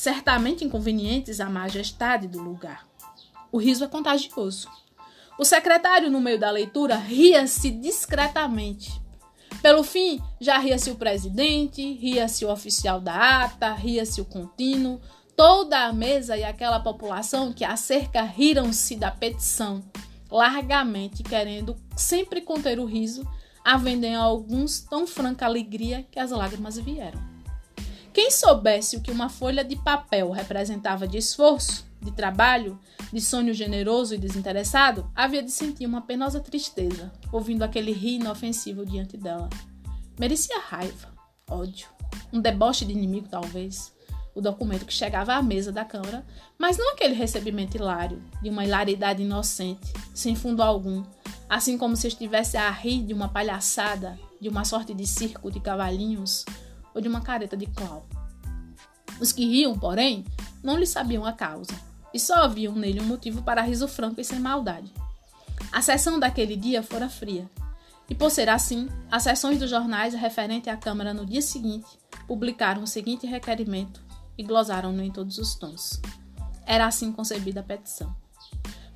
certamente 0.00 0.64
inconvenientes 0.64 1.40
à 1.40 1.50
majestade 1.50 2.26
do 2.26 2.40
lugar. 2.40 2.86
O 3.52 3.58
riso 3.58 3.84
é 3.84 3.86
contagioso. 3.86 4.66
O 5.38 5.44
secretário, 5.44 6.10
no 6.10 6.22
meio 6.22 6.38
da 6.38 6.50
leitura, 6.50 6.96
ria-se 6.96 7.70
discretamente. 7.70 8.98
Pelo 9.60 9.82
fim, 9.84 10.18
já 10.40 10.56
ria-se 10.56 10.90
o 10.90 10.96
presidente, 10.96 11.92
ria-se 11.94 12.46
o 12.46 12.50
oficial 12.50 12.98
da 12.98 13.44
ata, 13.44 13.74
ria-se 13.74 14.22
o 14.22 14.24
contínuo, 14.24 14.98
toda 15.36 15.84
a 15.84 15.92
mesa 15.92 16.34
e 16.34 16.44
aquela 16.44 16.80
população 16.80 17.52
que 17.52 17.64
acerca 17.64 18.22
riram-se 18.22 18.96
da 18.96 19.10
petição, 19.10 19.82
largamente 20.30 21.22
querendo 21.22 21.76
sempre 21.96 22.40
conter 22.40 22.78
o 22.78 22.84
riso, 22.84 23.26
havendo 23.64 24.04
em 24.04 24.14
alguns 24.14 24.80
tão 24.80 25.06
franca 25.06 25.44
alegria 25.44 26.06
que 26.10 26.18
as 26.18 26.30
lágrimas 26.30 26.78
vieram. 26.78 27.20
Quem 28.12 28.30
soubesse 28.30 28.96
o 28.96 29.00
que 29.00 29.10
uma 29.10 29.28
folha 29.28 29.64
de 29.64 29.76
papel 29.76 30.30
representava 30.30 31.06
de 31.06 31.18
esforço, 31.18 31.86
de 32.00 32.10
trabalho, 32.10 32.78
de 33.12 33.20
sonho 33.20 33.52
generoso 33.52 34.14
e 34.14 34.18
desinteressado, 34.18 35.10
havia 35.14 35.42
de 35.42 35.50
sentir 35.50 35.86
uma 35.86 36.00
penosa 36.00 36.40
tristeza, 36.40 37.12
ouvindo 37.30 37.62
aquele 37.62 37.92
rir 37.92 38.16
inofensivo 38.16 38.84
diante 38.84 39.16
dela. 39.16 39.48
Merecia 40.18 40.58
raiva, 40.60 41.08
ódio, 41.48 41.88
um 42.32 42.40
deboche 42.40 42.84
de 42.84 42.92
inimigo, 42.92 43.28
talvez. 43.28 43.92
O 44.34 44.40
documento 44.40 44.86
que 44.86 44.92
chegava 44.92 45.34
à 45.34 45.42
mesa 45.42 45.72
da 45.72 45.84
Câmara, 45.84 46.24
mas 46.56 46.78
não 46.78 46.92
aquele 46.92 47.14
recebimento 47.14 47.76
hilário, 47.76 48.22
de 48.40 48.48
uma 48.48 48.64
hilaridade 48.64 49.22
inocente, 49.22 49.92
sem 50.14 50.36
fundo 50.36 50.62
algum, 50.62 51.04
assim 51.48 51.76
como 51.76 51.96
se 51.96 52.06
estivesse 52.06 52.56
a 52.56 52.70
rir 52.70 53.02
de 53.02 53.12
uma 53.12 53.28
palhaçada, 53.28 54.18
de 54.40 54.48
uma 54.48 54.64
sorte 54.64 54.94
de 54.94 55.06
circo 55.06 55.50
de 55.50 55.58
cavalinhos 55.58 56.44
ou 56.94 57.00
de 57.00 57.08
uma 57.08 57.20
careta 57.20 57.56
de 57.56 57.66
clau. 57.66 58.06
Os 59.20 59.32
que 59.32 59.44
riam, 59.44 59.76
porém, 59.76 60.24
não 60.62 60.78
lhe 60.78 60.86
sabiam 60.86 61.26
a 61.26 61.32
causa, 61.32 61.74
e 62.14 62.18
só 62.18 62.44
haviam 62.44 62.74
nele 62.74 63.00
um 63.00 63.06
motivo 63.06 63.42
para 63.42 63.62
riso 63.62 63.88
franco 63.88 64.20
e 64.20 64.24
sem 64.24 64.38
maldade. 64.38 64.92
A 65.72 65.82
sessão 65.82 66.18
daquele 66.18 66.56
dia 66.56 66.82
fora 66.82 67.08
fria, 67.08 67.50
e 68.08 68.14
por 68.14 68.30
ser 68.30 68.48
assim, 68.48 68.88
as 69.10 69.24
sessões 69.24 69.58
dos 69.58 69.70
jornais 69.70 70.14
referente 70.14 70.70
à 70.70 70.76
Câmara 70.76 71.12
no 71.12 71.26
dia 71.26 71.42
seguinte 71.42 71.98
publicaram 72.26 72.82
o 72.82 72.86
seguinte 72.86 73.26
requerimento 73.26 74.09
e 74.40 74.42
glosaram-no 74.42 75.02
em 75.02 75.10
todos 75.10 75.36
os 75.36 75.54
tons. 75.54 76.00
Era 76.64 76.86
assim 76.86 77.12
concebida 77.12 77.60
a 77.60 77.62
petição. 77.62 78.16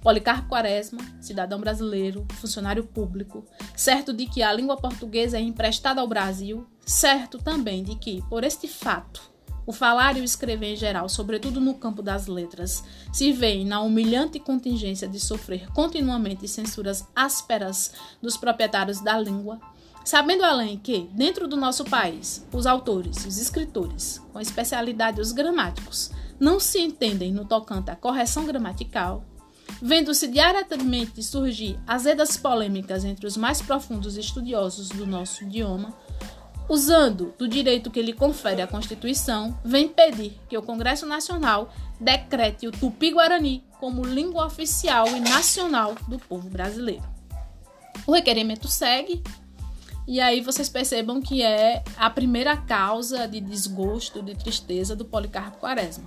Policarpo 0.01 0.49
Quaresma, 0.49 1.01
cidadão 1.21 1.61
brasileiro, 1.61 2.27
funcionário 2.33 2.83
público, 2.85 3.45
certo 3.77 4.11
de 4.15 4.25
que 4.25 4.43
a 4.43 4.51
língua 4.53 4.79
portuguesa 4.79 5.37
é 5.37 5.43
emprestada 5.43 6.01
ao 6.01 6.09
Brasil, 6.09 6.67
certo 6.87 7.37
também 7.37 7.83
de 7.83 7.95
que, 7.95 8.23
por 8.31 8.43
este 8.43 8.67
fato, 8.67 9.31
o 9.67 9.73
falar 9.73 10.17
e 10.17 10.23
o 10.23 10.25
escrever 10.25 10.73
em 10.73 10.77
geral, 10.77 11.11
sobretudo 11.11 11.61
no 11.61 11.75
campo 11.75 12.01
das 12.01 12.27
letras, 12.27 12.83
se 13.13 13.31
veem 13.31 13.67
na 13.67 13.81
humilhante 13.81 14.39
contingência 14.39 15.07
de 15.07 15.21
sofrer 15.21 15.71
continuamente 15.73 16.49
censuras 16.49 17.07
ásperas 17.15 17.93
dos 18.21 18.37
proprietários 18.37 19.01
da 19.01 19.19
língua, 19.19 19.61
sabendo 20.05 20.45
além 20.45 20.79
que, 20.79 21.09
dentro 21.13 21.49
do 21.49 21.57
nosso 21.57 21.85
país, 21.85 22.47
os 22.53 22.67
autores, 22.67 23.25
os 23.25 23.39
escritores, 23.39 24.21
com 24.33 24.41
especialidade 24.41 25.21
os 25.21 25.33
gramáticos, 25.33 26.11
não 26.39 26.61
se 26.61 26.79
entendem 26.79 27.33
no 27.33 27.45
tocante 27.45 27.91
à 27.91 27.97
correção 27.97 28.45
gramatical, 28.45 29.25
Vendo-se 29.81 30.29
diariamente 30.29 31.23
surgir 31.23 31.79
azedas 31.87 32.37
polêmicas 32.37 33.05
entre 33.05 33.27
os 33.27 33.37
mais 33.37 33.61
profundos 33.61 34.17
estudiosos 34.17 34.89
do 34.89 35.07
nosso 35.07 35.45
idioma, 35.45 35.95
usando 36.69 37.35
do 37.39 37.47
direito 37.47 37.91
que 37.91 38.01
lhe 38.01 38.13
confere 38.13 38.63
a 38.63 38.67
Constituição, 38.67 39.59
vem 39.65 39.89
pedir 39.89 40.39
que 40.49 40.57
o 40.57 40.63
Congresso 40.63 41.07
Nacional 41.07 41.73
decrete 42.01 42.67
o 42.67 42.73
tupi-guarani 42.73 43.65
como 43.79 44.05
língua 44.05 44.47
oficial 44.47 45.07
e 45.09 45.21
nacional 45.21 45.95
do 46.09 46.19
povo 46.19 46.49
brasileiro. 46.49 47.05
O 48.07 48.13
requerimento 48.13 48.69
segue, 48.69 49.23
e 50.07 50.21
aí 50.21 50.41
vocês 50.41 50.69
percebam 50.69 51.21
que 51.21 51.43
é 51.43 51.83
a 51.97 52.11
primeira 52.11 52.57
causa 52.57 53.27
de 53.27 53.41
desgosto, 53.41 54.23
de 54.23 54.35
tristeza 54.35 54.95
do 54.95 55.05
Policarpo 55.05 55.59
Quaresma. 55.59 56.05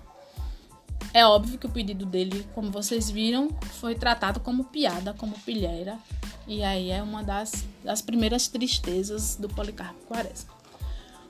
É 1.13 1.25
óbvio 1.25 1.57
que 1.57 1.65
o 1.65 1.69
pedido 1.69 2.05
dele, 2.05 2.47
como 2.53 2.69
vocês 2.69 3.09
viram, 3.09 3.49
foi 3.79 3.95
tratado 3.95 4.39
como 4.39 4.65
piada, 4.65 5.13
como 5.13 5.39
pilheira. 5.39 5.97
E 6.47 6.63
aí 6.63 6.91
é 6.91 7.01
uma 7.01 7.23
das, 7.23 7.65
das 7.83 8.01
primeiras 8.01 8.47
tristezas 8.47 9.35
do 9.35 9.47
Policarpo 9.47 9.99
Quaresma. 10.05 10.53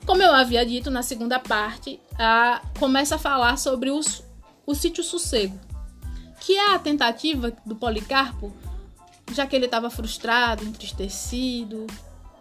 Como 0.05 0.21
eu 0.21 0.33
havia 0.33 0.65
dito 0.65 0.89
na 0.89 1.03
segunda 1.03 1.39
parte, 1.39 1.99
a, 2.17 2.61
começa 2.79 3.15
a 3.15 3.19
falar 3.19 3.57
sobre 3.57 3.91
os, 3.91 4.23
o 4.65 4.73
sítio 4.73 5.03
Sossego, 5.03 5.57
que 6.39 6.57
é 6.57 6.73
a 6.73 6.79
tentativa 6.79 7.53
do 7.65 7.75
Policarpo 7.75 8.53
já 9.33 9.45
que 9.45 9.55
ele 9.55 9.65
estava 9.65 9.89
frustrado, 9.89 10.63
entristecido, 10.63 11.85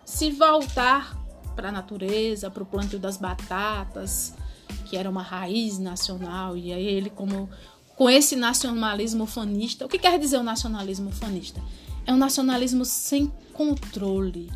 se 0.06 0.30
voltar 0.30 1.14
para 1.56 1.68
a 1.68 1.72
natureza, 1.72 2.48
para 2.48 2.62
o 2.62 2.66
plantio 2.66 2.98
das 2.98 3.16
batatas, 3.16 4.32
que 4.86 4.96
era 4.96 5.10
uma 5.10 5.22
raiz 5.22 5.78
nacional, 5.78 6.56
e 6.56 6.72
aí 6.72 6.86
ele 6.86 7.10
como 7.10 7.50
com 7.96 8.08
esse 8.08 8.36
nacionalismo 8.36 9.26
fanista. 9.26 9.84
O 9.84 9.88
que 9.88 9.98
quer 9.98 10.18
dizer 10.18 10.38
o 10.38 10.42
nacionalismo 10.42 11.10
fanista? 11.10 11.60
É 12.06 12.12
um 12.12 12.16
nacionalismo 12.16 12.84
sem 12.84 13.32
controle, 13.52 14.48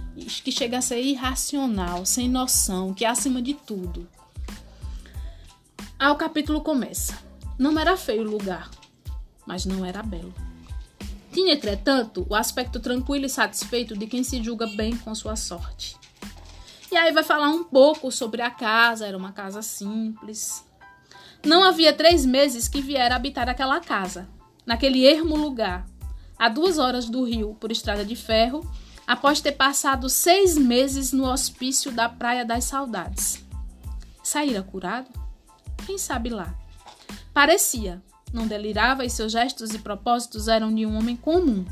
que 0.44 0.52
chega 0.52 0.78
a 0.78 0.82
ser 0.82 1.02
irracional, 1.02 2.06
sem 2.06 2.28
noção, 2.28 2.94
que 2.94 3.04
é 3.04 3.08
acima 3.08 3.42
de 3.42 3.54
tudo. 3.54 4.06
Ah, 5.98 6.12
o 6.12 6.16
capítulo 6.16 6.60
começa. 6.60 7.18
Não 7.58 7.76
era 7.76 7.96
feio 7.96 8.22
o 8.22 8.30
lugar, 8.30 8.70
mas 9.44 9.66
não 9.66 9.84
era 9.84 10.02
belo. 10.02 10.32
Tinha, 11.32 11.54
entretanto, 11.54 12.26
o 12.28 12.34
aspecto 12.34 12.80
tranquilo 12.80 13.26
e 13.26 13.28
satisfeito 13.28 13.96
de 13.96 14.06
quem 14.06 14.24
se 14.24 14.42
julga 14.42 14.66
bem 14.66 14.96
com 14.96 15.14
sua 15.14 15.36
sorte. 15.36 15.96
E 16.90 16.96
aí 16.96 17.12
vai 17.12 17.22
falar 17.22 17.48
um 17.48 17.62
pouco 17.62 18.10
sobre 18.10 18.42
a 18.42 18.50
casa, 18.50 19.06
era 19.06 19.16
uma 19.16 19.32
casa 19.32 19.62
simples. 19.62 20.64
Não 21.44 21.62
havia 21.62 21.92
três 21.92 22.26
meses 22.26 22.68
que 22.68 22.82
viera 22.82 23.14
habitar 23.14 23.48
aquela 23.48 23.80
casa, 23.80 24.28
naquele 24.66 25.06
ermo 25.06 25.36
lugar, 25.36 25.86
a 26.36 26.48
duas 26.48 26.78
horas 26.78 27.08
do 27.08 27.22
rio, 27.22 27.56
por 27.60 27.70
estrada 27.70 28.04
de 28.04 28.16
ferro, 28.16 28.68
após 29.06 29.40
ter 29.40 29.52
passado 29.52 30.08
seis 30.08 30.58
meses 30.58 31.12
no 31.12 31.24
hospício 31.30 31.92
da 31.92 32.08
Praia 32.08 32.44
das 32.44 32.64
Saudades. 32.64 33.44
Saíra 34.22 34.62
curado? 34.62 35.08
Quem 35.86 35.96
sabe 35.96 36.28
lá? 36.28 36.54
Parecia, 37.32 38.02
não 38.32 38.46
delirava 38.46 39.04
e 39.04 39.10
seus 39.10 39.32
gestos 39.32 39.70
e 39.74 39.78
propósitos 39.78 40.48
eram 40.48 40.74
de 40.74 40.86
um 40.86 40.96
homem 40.96 41.16
comum, 41.16 41.64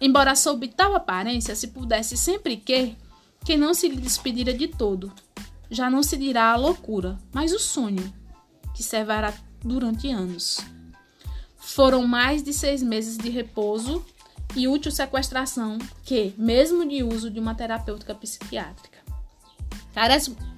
embora 0.00 0.36
sob 0.36 0.68
tal 0.68 0.94
aparência 0.94 1.54
se 1.54 1.68
pudesse 1.68 2.16
sempre 2.16 2.56
que 2.56 2.96
que 3.44 3.56
não 3.58 3.74
se 3.74 3.88
lhe 3.88 4.00
despedira 4.00 4.54
de 4.54 4.68
todo. 4.68 5.12
Já 5.70 5.90
não 5.90 6.02
se 6.02 6.16
dirá 6.16 6.52
a 6.52 6.56
loucura, 6.56 7.18
mas 7.32 7.52
o 7.52 7.58
sonho, 7.58 8.12
que 8.74 8.82
servirá 8.82 9.34
durante 9.62 10.10
anos. 10.10 10.60
Foram 11.58 12.06
mais 12.06 12.42
de 12.42 12.52
seis 12.52 12.82
meses 12.82 13.18
de 13.18 13.28
repouso 13.28 14.04
e 14.56 14.66
útil 14.66 14.90
sequestração 14.90 15.78
que, 16.04 16.34
mesmo 16.38 16.88
de 16.88 17.02
uso 17.02 17.30
de 17.30 17.38
uma 17.38 17.54
terapêutica 17.54 18.14
psiquiátrica. 18.14 18.98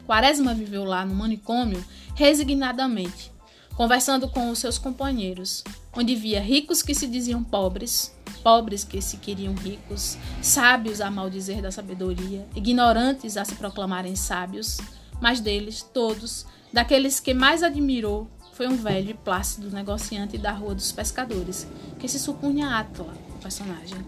Quaresma 0.07 0.55
viveu 0.55 0.85
lá 0.85 1.05
no 1.05 1.15
manicômio 1.15 1.85
resignadamente, 2.15 3.33
conversando 3.76 4.26
com 4.26 4.50
os 4.50 4.59
seus 4.59 4.78
companheiros, 4.78 5.62
onde 5.95 6.16
via 6.16 6.40
ricos 6.40 6.83
que 6.83 6.95
se 6.95 7.06
diziam 7.06 7.45
pobres, 7.45 8.12
pobres 8.42 8.83
que 8.83 9.02
se 9.02 9.18
queriam 9.18 9.54
ricos, 9.54 10.16
sábios 10.40 11.00
a 11.00 11.11
maldizer 11.11 11.61
da 11.61 11.71
sabedoria, 11.71 12.47
ignorantes 12.56 13.37
a 13.37 13.45
se 13.45 13.54
proclamarem 13.54 14.16
sábios, 14.16 14.78
mas 15.21 15.40
deles, 15.40 15.83
todos, 15.83 16.47
daqueles 16.73 17.21
que 17.21 17.35
mais 17.35 17.62
admirou, 17.62 18.28
foi 18.54 18.66
um 18.66 18.76
velho 18.76 19.11
e 19.11 19.14
plácido 19.14 19.71
negociante 19.71 20.38
da 20.38 20.50
Rua 20.52 20.75
dos 20.75 20.90
Pescadores, 20.90 21.66
que 21.99 22.09
se 22.09 22.18
supunha 22.18 22.78
Átila, 22.78 23.12
o 23.35 23.38
personagem. 23.38 23.99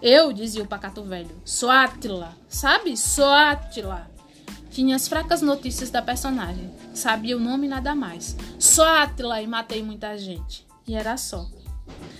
Eu, 0.00 0.32
dizia 0.32 0.62
o 0.62 0.68
pacato 0.68 1.02
velho, 1.02 1.30
sou 1.44 1.68
Átila, 1.68 2.36
sabe? 2.48 2.96
Sou 2.96 3.28
Átila. 3.28 4.08
Tinha 4.70 4.94
as 4.94 5.08
fracas 5.08 5.42
notícias 5.42 5.90
da 5.90 6.00
personagem, 6.00 6.70
sabia 6.94 7.36
o 7.36 7.40
nome 7.40 7.66
e 7.66 7.70
nada 7.70 7.94
mais. 7.94 8.36
Sou 8.58 8.84
Átila 8.84 9.42
e 9.42 9.46
matei 9.46 9.82
muita 9.82 10.16
gente. 10.16 10.66
E 10.86 10.94
era 10.94 11.16
só. 11.16 11.46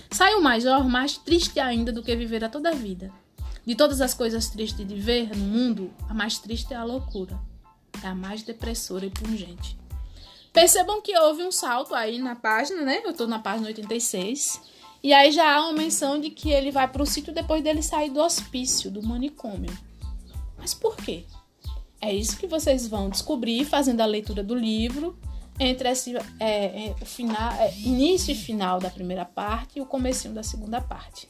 Sai 0.09 0.35
o 0.35 0.41
Major 0.41 0.83
mais 0.83 1.17
triste 1.17 1.59
ainda 1.59 1.91
do 1.91 2.03
que 2.03 2.15
viver 2.15 2.43
a 2.43 2.49
toda 2.49 2.69
a 2.69 2.73
vida. 2.73 3.11
De 3.65 3.75
todas 3.75 4.01
as 4.01 4.13
coisas 4.13 4.49
tristes 4.49 4.85
de 4.85 4.95
ver 4.95 5.29
no 5.35 5.45
mundo, 5.45 5.93
a 6.09 6.13
mais 6.13 6.39
triste 6.39 6.73
é 6.73 6.77
a 6.77 6.83
loucura. 6.83 7.39
É 8.03 8.07
a 8.07 8.15
mais 8.15 8.43
depressora 8.43 9.05
e 9.05 9.09
pungente. 9.09 9.77
Percebam 10.51 11.01
que 11.01 11.17
houve 11.17 11.43
um 11.43 11.51
salto 11.51 11.95
aí 11.95 12.19
na 12.19 12.35
página, 12.35 12.81
né? 12.81 13.01
Eu 13.05 13.13
tô 13.13 13.25
na 13.27 13.39
página 13.39 13.67
86. 13.67 14.61
E 15.01 15.13
aí 15.13 15.31
já 15.31 15.55
há 15.55 15.61
uma 15.61 15.73
menção 15.73 16.19
de 16.19 16.29
que 16.29 16.51
ele 16.51 16.71
vai 16.71 16.87
para 16.87 17.01
o 17.01 17.05
sítio 17.05 17.33
depois 17.33 17.63
dele 17.63 17.81
sair 17.81 18.09
do 18.09 18.19
hospício, 18.19 18.91
do 18.91 19.01
manicômio. 19.01 19.71
Mas 20.57 20.73
por 20.73 20.97
quê? 20.97 21.25
É 22.01 22.11
isso 22.11 22.37
que 22.37 22.47
vocês 22.47 22.87
vão 22.87 23.09
descobrir 23.09 23.63
fazendo 23.63 24.01
a 24.01 24.05
leitura 24.05 24.43
do 24.43 24.55
livro 24.55 25.17
entre 25.59 25.87
esse 25.89 26.15
é, 26.39 26.87
é, 26.87 26.95
o 26.99 27.05
final, 27.05 27.53
é, 27.53 27.71
início 27.77 28.31
e 28.31 28.35
final 28.35 28.79
da 28.79 28.89
primeira 28.89 29.23
parte 29.23 29.77
e 29.77 29.81
o 29.81 29.85
comecinho 29.85 30.33
da 30.33 30.41
segunda 30.41 30.81
parte. 30.81 31.29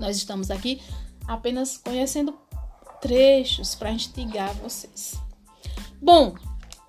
Nós 0.00 0.16
estamos 0.16 0.50
aqui 0.50 0.80
apenas 1.28 1.76
conhecendo 1.76 2.38
trechos 3.02 3.74
para 3.74 3.92
instigar 3.92 4.54
vocês. 4.54 5.20
Bom, 6.00 6.34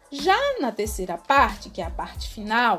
já 0.09 0.37
na 0.61 0.71
terceira 0.71 1.17
parte, 1.17 1.69
que 1.69 1.81
é 1.81 1.85
a 1.85 1.91
parte 1.91 2.29
final, 2.29 2.77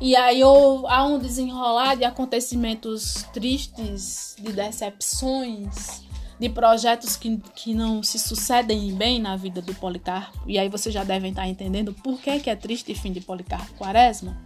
e 0.00 0.14
aí 0.14 0.42
há 0.42 1.04
um 1.04 1.18
desenrolar 1.18 1.94
de 1.94 2.04
acontecimentos 2.04 3.24
tristes, 3.32 4.36
de 4.38 4.52
decepções, 4.52 6.02
de 6.40 6.48
projetos 6.48 7.16
que, 7.16 7.36
que 7.54 7.74
não 7.74 8.02
se 8.02 8.18
sucedem 8.18 8.94
bem 8.94 9.20
na 9.20 9.36
vida 9.36 9.60
do 9.60 9.74
Policarpo, 9.74 10.40
e 10.46 10.58
aí 10.58 10.70
vocês 10.70 10.92
já 10.92 11.04
devem 11.04 11.30
estar 11.30 11.46
entendendo 11.46 11.92
por 11.92 12.18
que, 12.18 12.40
que 12.40 12.48
é 12.48 12.56
triste 12.56 12.90
o 12.92 12.96
fim 12.96 13.12
de 13.12 13.20
Policarpo 13.20 13.74
Quaresma, 13.74 14.40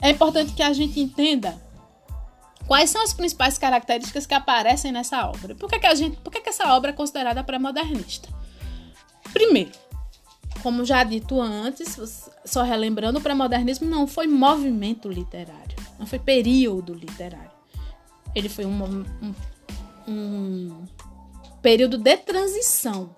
é 0.00 0.08
importante 0.08 0.54
que 0.54 0.62
a 0.62 0.72
gente 0.72 0.98
entenda 0.98 1.60
quais 2.66 2.88
são 2.88 3.02
as 3.02 3.12
principais 3.12 3.58
características 3.58 4.24
que 4.24 4.32
aparecem 4.32 4.90
nessa 4.90 5.28
obra. 5.28 5.54
Por 5.54 5.68
que, 5.68 5.78
que, 5.78 5.86
a 5.86 5.94
gente, 5.94 6.16
por 6.16 6.32
que, 6.32 6.40
que 6.40 6.48
essa 6.48 6.74
obra 6.74 6.92
é 6.92 6.94
considerada 6.94 7.44
pré-modernista? 7.44 8.30
Primeiro, 9.34 9.70
como 10.62 10.82
já 10.82 11.04
dito 11.04 11.38
antes, 11.38 12.30
só 12.42 12.62
relembrando, 12.62 13.18
o 13.18 13.22
pré-modernismo 13.22 13.86
não 13.86 14.06
foi 14.06 14.26
movimento 14.26 15.10
literário, 15.10 15.76
não 15.98 16.06
foi 16.06 16.18
período 16.18 16.94
literário. 16.94 17.52
Ele 18.34 18.48
foi 18.48 18.64
um, 18.64 19.04
um 19.22 19.34
um 20.06 20.84
período 21.60 21.98
de 21.98 22.16
transição 22.16 23.14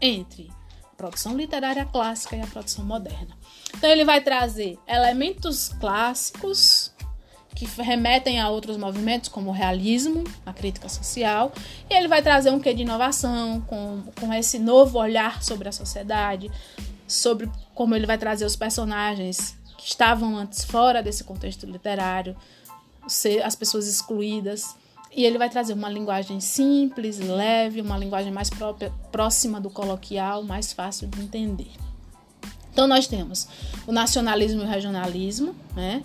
entre 0.00 0.50
a 0.92 0.96
produção 0.96 1.36
literária 1.36 1.84
clássica 1.84 2.36
e 2.36 2.40
a 2.40 2.46
produção 2.46 2.84
moderna. 2.84 3.36
Então 3.76 3.90
ele 3.90 4.04
vai 4.04 4.20
trazer 4.20 4.78
elementos 4.86 5.68
clássicos 5.80 6.94
que 7.54 7.66
remetem 7.80 8.40
a 8.40 8.48
outros 8.48 8.76
movimentos, 8.76 9.28
como 9.28 9.50
o 9.50 9.52
realismo, 9.52 10.24
a 10.44 10.52
crítica 10.52 10.88
social, 10.88 11.52
e 11.88 11.94
ele 11.94 12.08
vai 12.08 12.20
trazer 12.20 12.50
um 12.50 12.58
quê 12.58 12.74
de 12.74 12.82
inovação, 12.82 13.60
com, 13.60 14.02
com 14.18 14.32
esse 14.34 14.58
novo 14.58 14.98
olhar 14.98 15.42
sobre 15.42 15.68
a 15.68 15.72
sociedade, 15.72 16.50
sobre 17.06 17.48
como 17.72 17.94
ele 17.94 18.06
vai 18.06 18.18
trazer 18.18 18.44
os 18.44 18.56
personagens 18.56 19.56
que 19.78 19.86
estavam 19.86 20.36
antes 20.36 20.64
fora 20.64 21.02
desse 21.02 21.22
contexto 21.22 21.64
literário, 21.64 22.36
as 23.44 23.54
pessoas 23.54 23.86
excluídas, 23.86 24.74
e 25.16 25.24
ele 25.24 25.38
vai 25.38 25.48
trazer 25.48 25.74
uma 25.74 25.88
linguagem 25.88 26.40
simples, 26.40 27.18
leve, 27.18 27.80
uma 27.80 27.96
linguagem 27.96 28.32
mais 28.32 28.50
própria, 28.50 28.92
próxima 29.12 29.60
do 29.60 29.70
coloquial, 29.70 30.42
mais 30.42 30.72
fácil 30.72 31.06
de 31.06 31.20
entender. 31.20 31.70
Então 32.72 32.88
nós 32.88 33.06
temos 33.06 33.46
o 33.86 33.92
nacionalismo 33.92 34.62
e 34.62 34.64
o 34.64 34.68
regionalismo, 34.68 35.54
né? 35.76 36.02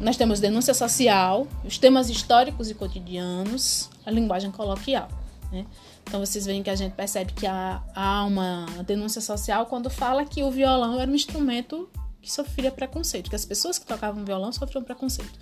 Nós 0.00 0.16
temos 0.16 0.40
denúncia 0.40 0.74
social, 0.74 1.46
os 1.64 1.78
temas 1.78 2.10
históricos 2.10 2.68
e 2.68 2.74
cotidianos, 2.74 3.88
a 4.04 4.10
linguagem 4.10 4.50
coloquial. 4.50 5.08
Né? 5.52 5.64
Então 6.02 6.18
vocês 6.18 6.44
veem 6.44 6.64
que 6.64 6.68
a 6.68 6.74
gente 6.74 6.94
percebe 6.94 7.32
que 7.32 7.46
há, 7.46 7.80
há 7.94 8.24
uma 8.24 8.66
denúncia 8.84 9.20
social 9.20 9.66
quando 9.66 9.88
fala 9.88 10.24
que 10.24 10.42
o 10.42 10.50
violão 10.50 11.00
era 11.00 11.08
um 11.08 11.14
instrumento 11.14 11.88
que 12.20 12.30
sofria 12.30 12.72
preconceito, 12.72 13.30
que 13.30 13.36
as 13.36 13.44
pessoas 13.44 13.78
que 13.78 13.86
tocavam 13.86 14.24
violão 14.24 14.52
sofriam 14.52 14.82
preconceito 14.82 15.38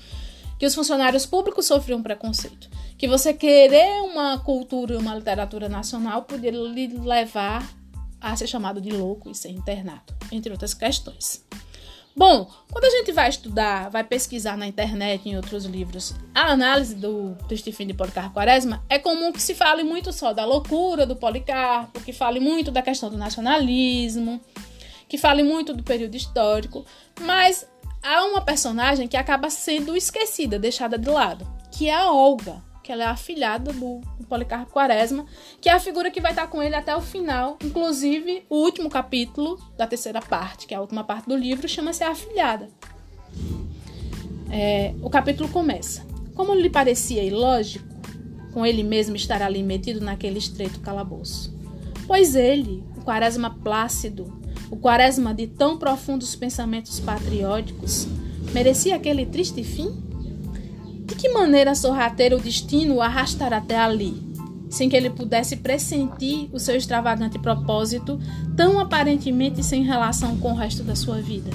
que 0.62 0.66
os 0.66 0.76
funcionários 0.76 1.26
públicos 1.26 1.66
sofriam 1.66 2.00
preconceito, 2.00 2.70
que 2.96 3.08
você 3.08 3.34
querer 3.34 4.00
uma 4.02 4.38
cultura 4.38 4.94
e 4.94 4.96
uma 4.96 5.12
literatura 5.12 5.68
nacional 5.68 6.22
poderia 6.22 6.60
lhe 6.60 6.86
levar 6.86 7.68
a 8.20 8.36
ser 8.36 8.46
chamado 8.46 8.80
de 8.80 8.92
louco 8.92 9.28
e 9.28 9.34
ser 9.34 9.48
internado, 9.48 10.14
entre 10.30 10.52
outras 10.52 10.72
questões. 10.72 11.44
Bom, 12.14 12.48
quando 12.70 12.84
a 12.84 12.90
gente 12.90 13.10
vai 13.10 13.28
estudar, 13.28 13.90
vai 13.90 14.04
pesquisar 14.04 14.56
na 14.56 14.68
internet, 14.68 15.28
em 15.28 15.34
outros 15.34 15.64
livros, 15.64 16.14
a 16.32 16.52
análise 16.52 16.94
do 16.94 17.34
Triste 17.48 17.72
Fim 17.72 17.88
de 17.88 17.94
Policarpo 17.94 18.32
Quaresma, 18.32 18.84
é 18.88 19.00
comum 19.00 19.32
que 19.32 19.42
se 19.42 19.56
fale 19.56 19.82
muito 19.82 20.12
só 20.12 20.32
da 20.32 20.44
loucura 20.44 21.04
do 21.04 21.16
Policarpo, 21.16 22.00
que 22.02 22.12
fale 22.12 22.38
muito 22.38 22.70
da 22.70 22.82
questão 22.82 23.10
do 23.10 23.18
nacionalismo, 23.18 24.40
que 25.08 25.18
fale 25.18 25.42
muito 25.42 25.74
do 25.74 25.82
período 25.82 26.14
histórico, 26.14 26.86
mas 27.20 27.66
há 28.02 28.24
uma 28.24 28.40
personagem 28.40 29.06
que 29.06 29.16
acaba 29.16 29.48
sendo 29.48 29.96
esquecida, 29.96 30.58
deixada 30.58 30.98
de 30.98 31.08
lado, 31.08 31.46
que 31.70 31.88
é 31.88 31.94
a 31.94 32.10
Olga, 32.10 32.62
que 32.82 32.90
ela 32.90 33.04
é 33.04 33.06
a 33.06 33.12
afilhada 33.12 33.72
do, 33.72 34.00
Policarpo 34.32 34.72
Quaresma, 34.72 35.26
que 35.60 35.68
é 35.68 35.72
a 35.72 35.78
figura 35.78 36.10
que 36.10 36.20
vai 36.20 36.32
estar 36.32 36.46
com 36.46 36.62
ele 36.62 36.74
até 36.74 36.96
o 36.96 37.02
final. 37.02 37.58
Inclusive, 37.62 38.46
o 38.48 38.56
último 38.56 38.88
capítulo 38.88 39.58
da 39.76 39.86
terceira 39.86 40.22
parte, 40.22 40.66
que 40.66 40.72
é 40.72 40.78
a 40.78 40.80
última 40.80 41.04
parte 41.04 41.28
do 41.28 41.36
livro, 41.36 41.68
chama-se 41.68 42.02
A 42.02 42.12
Afilhada. 42.12 42.70
É, 44.50 44.94
o 45.02 45.10
capítulo 45.10 45.50
começa. 45.50 46.02
Como 46.34 46.54
lhe 46.54 46.70
parecia 46.70 47.22
ilógico, 47.22 47.86
com 48.54 48.64
ele 48.64 48.82
mesmo 48.82 49.16
estar 49.16 49.42
ali 49.42 49.62
metido 49.62 50.00
naquele 50.00 50.38
estreito 50.38 50.80
calabouço. 50.80 51.54
Pois 52.06 52.34
ele, 52.34 52.82
o 52.96 53.02
quaresma 53.02 53.50
plácido, 53.62 54.41
o 54.72 54.76
quaresma 54.76 55.34
de 55.34 55.46
tão 55.46 55.76
profundos 55.76 56.34
pensamentos 56.34 56.98
patrióticos, 56.98 58.08
merecia 58.54 58.96
aquele 58.96 59.26
triste 59.26 59.62
fim? 59.62 59.94
De 61.04 61.14
que 61.14 61.28
maneira 61.28 61.74
sorrateira 61.74 62.34
o 62.34 62.40
destino 62.40 62.94
o 62.94 63.02
arrastar 63.02 63.52
até 63.52 63.76
ali, 63.76 64.16
sem 64.70 64.88
que 64.88 64.96
ele 64.96 65.10
pudesse 65.10 65.56
pressentir 65.56 66.48
o 66.54 66.58
seu 66.58 66.74
extravagante 66.74 67.38
propósito, 67.38 68.18
tão 68.56 68.80
aparentemente 68.80 69.62
sem 69.62 69.82
relação 69.82 70.38
com 70.38 70.52
o 70.52 70.56
resto 70.56 70.82
da 70.82 70.96
sua 70.96 71.20
vida? 71.20 71.50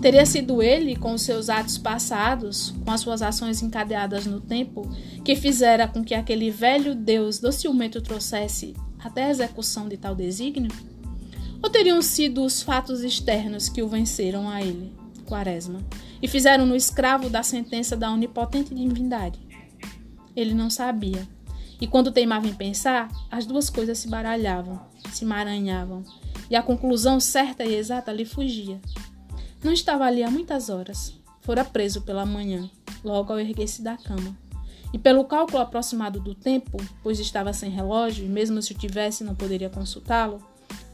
Teria 0.00 0.24
sido 0.24 0.62
ele, 0.62 0.96
com 0.96 1.12
os 1.12 1.20
seus 1.20 1.50
atos 1.50 1.76
passados, 1.76 2.72
com 2.82 2.92
as 2.92 3.02
suas 3.02 3.20
ações 3.20 3.60
encadeadas 3.60 4.24
no 4.24 4.40
tempo, 4.40 4.90
que 5.22 5.36
fizera 5.36 5.86
com 5.86 6.02
que 6.02 6.14
aquele 6.14 6.50
velho 6.50 6.94
Deus 6.94 7.38
do 7.38 7.52
ciumento 7.52 8.00
trouxesse 8.00 8.74
até 9.04 9.24
a 9.24 9.30
execução 9.30 9.86
de 9.86 9.98
tal 9.98 10.14
desígnio? 10.14 10.72
Ou 11.62 11.70
teriam 11.70 12.00
sido 12.02 12.44
os 12.44 12.62
fatos 12.62 13.02
externos 13.02 13.68
que 13.68 13.82
o 13.82 13.88
venceram 13.88 14.48
a 14.48 14.62
ele, 14.62 14.92
Quaresma, 15.26 15.80
e 16.22 16.28
fizeram-no 16.28 16.76
escravo 16.76 17.28
da 17.28 17.42
sentença 17.42 17.96
da 17.96 18.10
onipotente 18.10 18.74
divindade? 18.74 19.38
Ele 20.34 20.54
não 20.54 20.70
sabia. 20.70 21.26
E 21.80 21.86
quando 21.86 22.12
teimava 22.12 22.46
em 22.46 22.54
pensar, 22.54 23.10
as 23.30 23.44
duas 23.44 23.68
coisas 23.68 23.98
se 23.98 24.08
baralhavam, 24.08 24.80
se 25.12 25.24
maranhavam, 25.24 26.04
e 26.48 26.56
a 26.56 26.62
conclusão 26.62 27.18
certa 27.20 27.64
e 27.64 27.74
exata 27.74 28.12
lhe 28.12 28.24
fugia. 28.24 28.80
Não 29.62 29.72
estava 29.72 30.04
ali 30.04 30.22
há 30.22 30.30
muitas 30.30 30.68
horas. 30.68 31.12
Fora 31.40 31.64
preso 31.64 32.02
pela 32.02 32.26
manhã, 32.26 32.68
logo 33.04 33.32
ao 33.32 33.40
erguer-se 33.40 33.82
da 33.82 33.96
cama. 33.96 34.36
E 34.92 34.98
pelo 34.98 35.24
cálculo 35.24 35.58
aproximado 35.58 36.20
do 36.20 36.34
tempo, 36.34 36.78
pois 37.02 37.20
estava 37.20 37.52
sem 37.52 37.70
relógio 37.70 38.24
e 38.24 38.28
mesmo 38.28 38.62
se 38.62 38.72
o 38.72 38.78
tivesse 38.78 39.24
não 39.24 39.34
poderia 39.34 39.68
consultá-lo, 39.68 40.40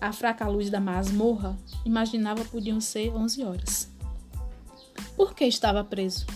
a 0.00 0.12
fraca 0.12 0.48
luz 0.48 0.68
da 0.68 0.80
masmorra, 0.80 1.56
imaginava 1.84 2.44
podiam 2.44 2.80
ser 2.80 3.14
onze 3.14 3.44
horas. 3.44 3.88
Por 5.16 5.34
que 5.34 5.44
estava 5.44 5.84
preso? 5.84 6.26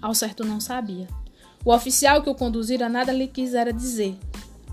Ao 0.00 0.14
certo 0.14 0.44
não 0.44 0.60
sabia. 0.60 1.08
O 1.64 1.74
oficial 1.74 2.22
que 2.22 2.30
o 2.30 2.34
conduzira 2.34 2.88
nada 2.88 3.12
lhe 3.12 3.26
quisera 3.26 3.72
dizer, 3.72 4.16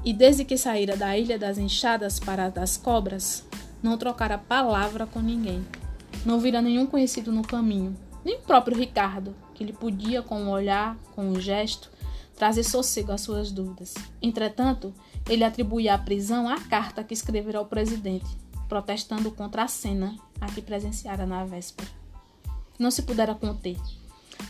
e 0.06 0.14
desde 0.14 0.46
que 0.46 0.58
saíra 0.58 0.96
da 0.96 1.18
ilha 1.18 1.40
das 1.40 1.58
enxadas 1.58 2.20
para 2.20 2.46
a 2.46 2.50
das 2.50 2.78
cobras, 2.78 3.44
não 3.82 3.98
trocara 3.98 4.38
palavra 4.38 5.08
com 5.08 5.20
ninguém. 5.20 5.66
Não 6.26 6.40
vira 6.40 6.62
nenhum 6.62 6.86
conhecido 6.86 7.32
no 7.32 7.42
caminho, 7.42 7.98
nem 8.24 8.38
o 8.38 8.42
próprio 8.42 8.78
Ricardo, 8.78 9.36
que 9.54 9.64
lhe 9.64 9.74
podia, 9.74 10.22
com 10.22 10.42
um 10.42 10.50
olhar, 10.50 10.96
com 11.16 11.30
um 11.30 11.40
gesto, 11.40 11.90
trazer 12.36 12.64
sossego 12.64 13.12
às 13.12 13.22
suas 13.22 13.52
dúvidas. 13.52 13.94
Entretanto, 14.22 14.94
ele 15.28 15.44
atribuía 15.44 15.94
a 15.94 15.98
prisão 15.98 16.48
à 16.48 16.60
carta 16.60 17.04
que 17.04 17.14
escrevera 17.14 17.60
ao 17.60 17.66
presidente, 17.66 18.28
protestando 18.68 19.32
contra 19.32 19.64
a 19.64 19.68
cena 19.68 20.16
a 20.40 20.48
que 20.48 20.62
presenciara 20.62 21.26
na 21.26 21.46
véspera. 21.46 21.90
Não 22.78 22.92
se 22.92 23.04
pudera 23.04 23.36
conter. 23.36 23.78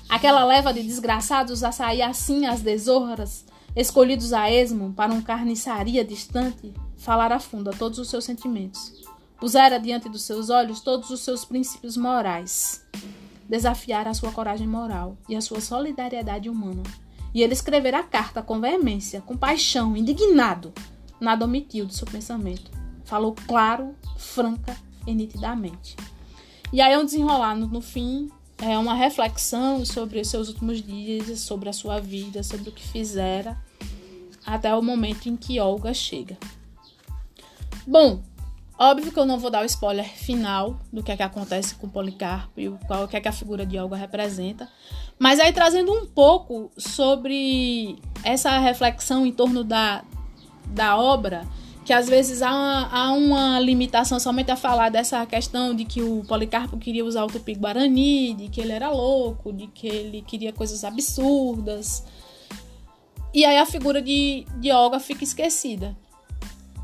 Aquela 0.10 0.44
leva 0.44 0.74
de 0.74 0.82
desgraçados 0.82 1.64
a 1.64 1.72
sair 1.72 2.02
assim 2.02 2.46
às 2.46 2.62
desonras, 2.62 3.46
escolhidos 3.76 4.34
a 4.34 4.50
esmo 4.50 4.94
para 4.94 5.14
um 5.14 5.22
carniçaria 5.22 6.04
distante, 6.04 6.74
falara 6.98 7.40
fundo 7.40 7.70
a 7.70 7.74
todos 7.74 8.00
os 8.00 8.10
seus 8.10 8.24
sentimentos. 8.24 9.04
Pusera 9.40 9.78
diante 9.78 10.08
dos 10.08 10.24
seus 10.24 10.50
olhos 10.50 10.80
todos 10.80 11.10
os 11.10 11.20
seus 11.20 11.44
princípios 11.44 11.98
morais. 11.98 12.86
Desafiara 13.48 14.10
a 14.10 14.14
sua 14.14 14.32
coragem 14.32 14.68
moral 14.68 15.18
e 15.28 15.36
a 15.36 15.42
sua 15.42 15.60
solidariedade 15.60 16.50
humana 16.50 16.82
e 17.34 17.42
ele 17.42 17.54
escrever 17.54 17.96
a 17.96 18.04
carta 18.04 18.42
com 18.42 18.60
veemência, 18.60 19.22
com 19.22 19.36
paixão, 19.36 19.98
indignado. 19.98 20.74
Nada 21.20 21.46
omitiu 21.46 21.86
do 21.86 21.94
seu 21.94 22.06
pensamento. 22.06 22.72
Falou 23.06 23.36
claro, 23.48 23.96
franca 24.18 24.78
e 25.08 25.14
nitidamente. 25.14 25.96
E 26.72 26.82
aí 26.82 26.94
é 26.94 27.00
um 27.00 27.06
desenrolar 27.06 27.56
no, 27.56 27.68
no 27.68 27.82
fim, 27.82 28.30
é 28.58 28.78
uma 28.78 28.94
reflexão 28.94 29.86
sobre 29.86 30.20
os 30.20 30.28
seus 30.28 30.48
últimos 30.48 30.82
dias, 30.82 31.40
sobre 31.40 31.70
a 31.70 31.74
sua 31.74 32.00
vida, 32.00 32.44
sobre 32.44 32.70
o 32.70 32.72
que 32.72 32.88
fizera, 32.88 33.58
até 34.46 34.74
o 34.76 34.82
momento 34.82 35.28
em 35.28 35.36
que 35.36 35.60
Olga 35.60 35.94
chega. 35.94 36.38
Bom, 37.86 38.22
Óbvio 38.78 39.12
que 39.12 39.20
eu 39.20 39.26
não 39.26 39.38
vou 39.38 39.52
dar 39.52 39.62
o 39.62 39.66
spoiler 39.66 40.06
final 40.06 40.80
do 40.92 41.04
que 41.04 41.12
é 41.12 41.16
que 41.16 41.22
acontece 41.22 41.76
com 41.76 41.88
Policarpo 41.88 42.60
e 42.60 42.70
qual 42.88 43.08
que 43.08 43.16
é 43.16 43.22
que 43.22 43.28
a 43.28 43.32
figura 43.32 43.66
de 43.66 43.78
Olga 43.78 43.96
representa, 43.96 44.68
mas 45.20 45.40
aí 45.40 45.54
trazendo 45.54 45.94
um 45.94 46.08
pouco 46.08 46.72
sobre 46.76 48.00
essa 48.24 48.58
reflexão 48.58 49.26
em 49.28 49.32
torno 49.32 49.64
da, 49.64 50.04
da 50.66 50.98
obra, 50.98 51.48
que 51.86 51.94
às 51.94 52.10
vezes 52.10 52.42
há 52.42 52.52
uma, 52.52 52.90
há 52.92 53.12
uma 53.12 53.60
limitação 53.60 54.20
somente 54.20 54.50
a 54.50 54.56
falar 54.56 54.90
dessa 54.90 55.24
questão 55.28 55.76
de 55.76 55.86
que 55.86 56.02
o 56.02 56.24
Policarpo 56.28 56.78
queria 56.78 57.06
usar 57.06 57.26
o 57.26 57.28
tupi-guarani, 57.28 58.34
de 58.34 58.48
que 58.48 58.60
ele 58.60 58.72
era 58.72 58.90
louco, 58.90 59.54
de 59.54 59.68
que 59.68 59.86
ele 59.86 60.24
queria 60.24 60.52
coisas 60.52 60.84
absurdas. 60.84 62.04
E 63.32 63.46
aí 63.46 63.58
a 63.58 63.66
figura 63.68 64.02
de, 64.02 64.48
de 64.58 64.72
Olga 64.72 65.00
fica 65.00 65.24
esquecida 65.24 65.96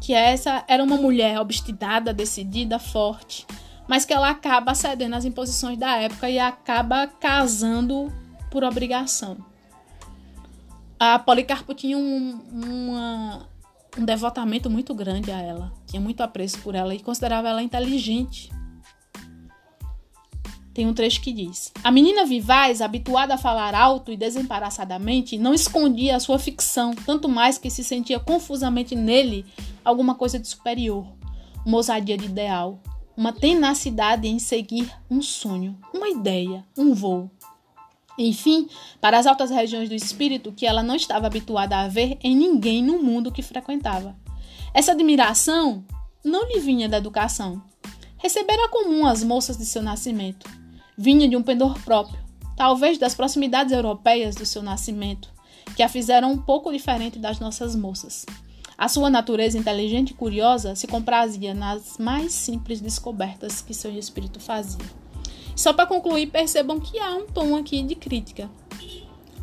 que 0.10 0.14
essa 0.16 0.64
era 0.68 0.84
uma 0.84 0.98
mulher 0.98 1.40
obstinada, 1.40 2.12
decidida, 2.12 2.80
forte, 2.80 3.46
mas 3.88 4.06
que 4.06 4.12
ela 4.12 4.32
acaba 4.32 4.74
cedendo 4.74 5.14
às 5.14 5.24
imposições 5.24 5.78
da 5.78 5.98
época 5.98 6.28
e 6.28 6.40
acaba 6.40 7.06
casando 7.06 8.12
por 8.50 8.64
obrigação. 8.64 9.38
A 11.00 11.20
Policarpo 11.20 11.76
tinha 11.76 11.96
um, 11.96 12.42
uma, 12.52 13.48
um 14.00 14.04
devotamento 14.04 14.68
muito 14.68 14.96
grande 14.96 15.32
a 15.32 15.40
ela, 15.40 15.72
tinha 15.86 16.02
muito 16.02 16.22
apreço 16.22 16.58
por 16.62 16.74
ela 16.74 16.96
e 16.96 17.00
considerava 17.00 17.48
ela 17.48 17.62
inteligente. 17.62 18.50
Tem 20.74 20.88
um 20.88 20.94
trecho 20.94 21.22
que 21.22 21.34
diz: 21.34 21.72
A 21.84 21.92
menina 21.92 22.26
vivaz, 22.26 22.82
habituada 22.82 23.34
a 23.34 23.38
falar 23.38 23.74
alto 23.74 24.12
e 24.12 24.18
desembaraçadamente, 24.18 25.38
não 25.38 25.54
escondia 25.54 26.16
a 26.16 26.20
sua 26.20 26.38
ficção, 26.38 26.94
tanto 27.06 27.28
mais 27.28 27.58
que 27.58 27.70
se 27.70 27.84
sentia 27.84 28.20
confusamente 28.20 28.96
nele 28.96 29.46
alguma 29.84 30.16
coisa 30.16 30.38
de 30.38 30.48
superior, 30.48 31.06
uma 31.66 31.78
ousadia 31.78 32.18
de 32.18 32.26
ideal, 32.26 32.80
uma 33.18 33.34
tenacidade 33.34 34.28
em 34.28 34.38
seguir 34.38 34.92
um 35.10 35.22
sonho, 35.22 35.78
uma 35.94 36.08
ideia, 36.08 36.64
um 36.78 36.94
voo. 36.94 37.30
Enfim, 38.18 38.68
para 39.00 39.18
as 39.18 39.26
altas 39.26 39.50
regiões 39.50 39.88
do 39.88 39.96
espírito 39.96 40.52
que 40.52 40.66
ela 40.66 40.84
não 40.84 40.96
estava 40.96 41.28
habituada 41.28 41.78
a 41.78 41.88
ver 41.88 42.18
em 42.22 42.36
ninguém 42.36 42.84
no 42.84 43.02
mundo 43.02 43.32
que 43.32 43.42
frequentava. 43.42 44.16
Essa 44.74 44.92
admiração 44.92 45.86
não 46.24 46.48
lhe 46.48 46.60
vinha 46.60 46.90
da 46.90 46.98
educação. 46.98 47.62
Recebera 48.18 48.68
comum 48.68 49.06
as 49.06 49.24
moças 49.24 49.58
de 49.58 49.66
seu 49.66 49.82
nascimento 49.82 50.59
vinha 51.02 51.30
de 51.30 51.38
um 51.38 51.42
pendor 51.42 51.80
próprio, 51.86 52.20
talvez 52.58 52.98
das 52.98 53.16
proximidades 53.16 53.72
europeias 53.72 54.36
do 54.36 54.46
seu 54.46 54.62
nascimento, 54.62 55.30
que 55.74 55.82
a 55.82 55.88
fizeram 55.88 56.34
um 56.34 56.38
pouco 56.38 56.74
diferente 56.74 57.18
das 57.18 57.40
nossas 57.40 57.74
moças. 57.74 58.26
A 58.78 58.90
sua 58.90 59.10
natureza 59.10 59.58
inteligente 59.58 60.10
e 60.10 60.14
curiosa 60.14 60.76
se 60.76 60.88
comprazia 60.88 61.54
nas 61.54 61.98
mais 61.98 62.34
simples 62.34 62.82
descobertas 62.82 63.62
que 63.62 63.74
seu 63.74 63.98
espírito 63.98 64.42
fazia. 64.42 64.86
Só 65.56 65.72
para 65.72 65.86
concluir, 65.86 66.28
percebam 66.28 66.82
que 66.82 67.00
há 67.00 67.16
um 67.16 67.28
tom 67.28 67.56
aqui 67.56 67.82
de 67.82 67.96
crítica. 67.96 68.50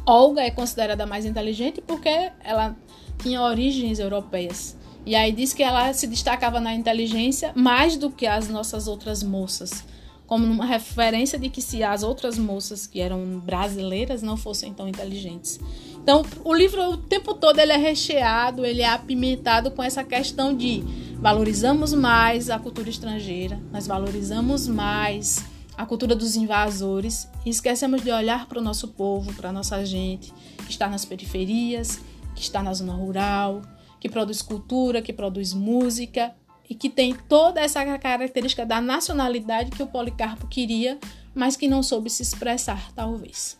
Olga 0.05 0.43
é 0.43 0.51
considerada 0.51 1.07
mais 1.07 1.25
inteligente 1.25 1.81
porque 1.81 2.33
ela 2.45 2.77
tinha 3.23 3.41
origens 3.41 3.99
europeias. 3.99 4.77
E 5.07 5.15
aí 5.15 5.33
diz 5.33 5.55
que 5.55 5.63
ela 5.63 5.91
se 5.95 6.07
destacava 6.07 6.61
na 6.61 6.75
inteligência 6.75 7.53
mais 7.55 7.97
do 7.97 8.11
que 8.11 8.27
as 8.27 8.47
nossas 8.51 8.87
outras 8.87 9.23
moças 9.23 9.85
como 10.27 10.45
uma 10.45 10.67
referência 10.67 11.39
de 11.39 11.49
que 11.49 11.63
se 11.63 11.83
as 11.83 12.03
outras 12.03 12.37
moças 12.39 12.87
que 12.87 13.01
eram 13.01 13.39
brasileiras 13.39 14.23
não 14.23 14.37
fossem 14.37 14.75
tão 14.75 14.89
inteligentes. 14.89 15.61
Então, 15.97 16.25
o 16.45 16.55
livro 16.55 16.83
o 16.91 16.97
tempo 16.97 17.35
todo 17.35 17.59
ele 17.59 17.73
é 17.73 17.77
recheado, 17.77 18.65
ele 18.65 18.83
é 18.83 18.89
apimentado 18.89 19.71
com 19.71 19.83
essa 19.83 20.03
questão 20.05 20.55
de 20.55 20.83
valorizamos 21.15 21.93
mais 21.95 22.51
a 22.51 22.59
cultura 22.59 22.91
estrangeira, 22.91 23.61
nós 23.73 23.87
valorizamos 23.87 24.69
mais 24.69 25.45
a 25.77 25.85
cultura 25.85 26.15
dos 26.15 26.37
invasores 26.37 27.29
e 27.45 27.51
esquecemos 27.51 28.03
de 28.03 28.11
olhar 28.11 28.47
para 28.47 28.59
o 28.59 28.63
nosso 28.63 28.89
povo, 28.89 29.33
para 29.35 29.51
a 29.51 29.53
nossa 29.53 29.85
gente 29.85 30.33
que 30.65 30.71
está 30.71 30.89
nas 30.89 31.05
periferias, 31.05 32.01
que 32.35 32.43
está 32.43 32.63
na 32.63 32.73
zona 32.73 32.95
rural, 32.95 33.63
que 34.01 34.09
produz 34.09 34.43
cultura, 34.43 35.03
que 35.03 35.13
produz 35.13 35.53
música 35.53 36.35
e 36.69 36.75
que 36.75 36.89
tem 36.89 37.15
toda 37.15 37.61
essa 37.61 37.85
característica 37.99 38.67
da 38.67 38.81
nacionalidade 38.81 39.71
que 39.71 39.83
o 39.83 39.87
Policarpo 39.87 40.47
queria, 40.49 40.99
mas 41.35 41.57
que 41.57 41.69
não 41.69 41.83
soube 41.83 42.11
se 42.11 42.23
expressar, 42.23 42.93
talvez. 42.93 43.59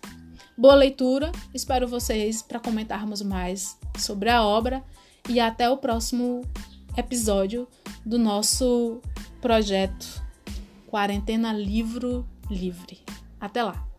Boa 0.57 0.75
leitura, 0.75 1.31
espero 1.53 1.87
vocês 1.87 2.43
para 2.43 2.59
comentarmos 2.59 3.21
mais 3.23 3.79
sobre 3.99 4.31
a 4.31 4.43
obra 4.43 4.83
e 5.29 5.39
até 5.39 5.69
o 5.69 5.77
próximo 5.77 6.43
episódio 6.97 7.69
do 8.05 8.19
nosso 8.19 9.01
projeto 9.41 10.23
Quarentena 10.87 11.53
Livro 11.53 12.27
Livre. 12.51 13.01
Até 13.39 13.63
lá! 13.63 13.96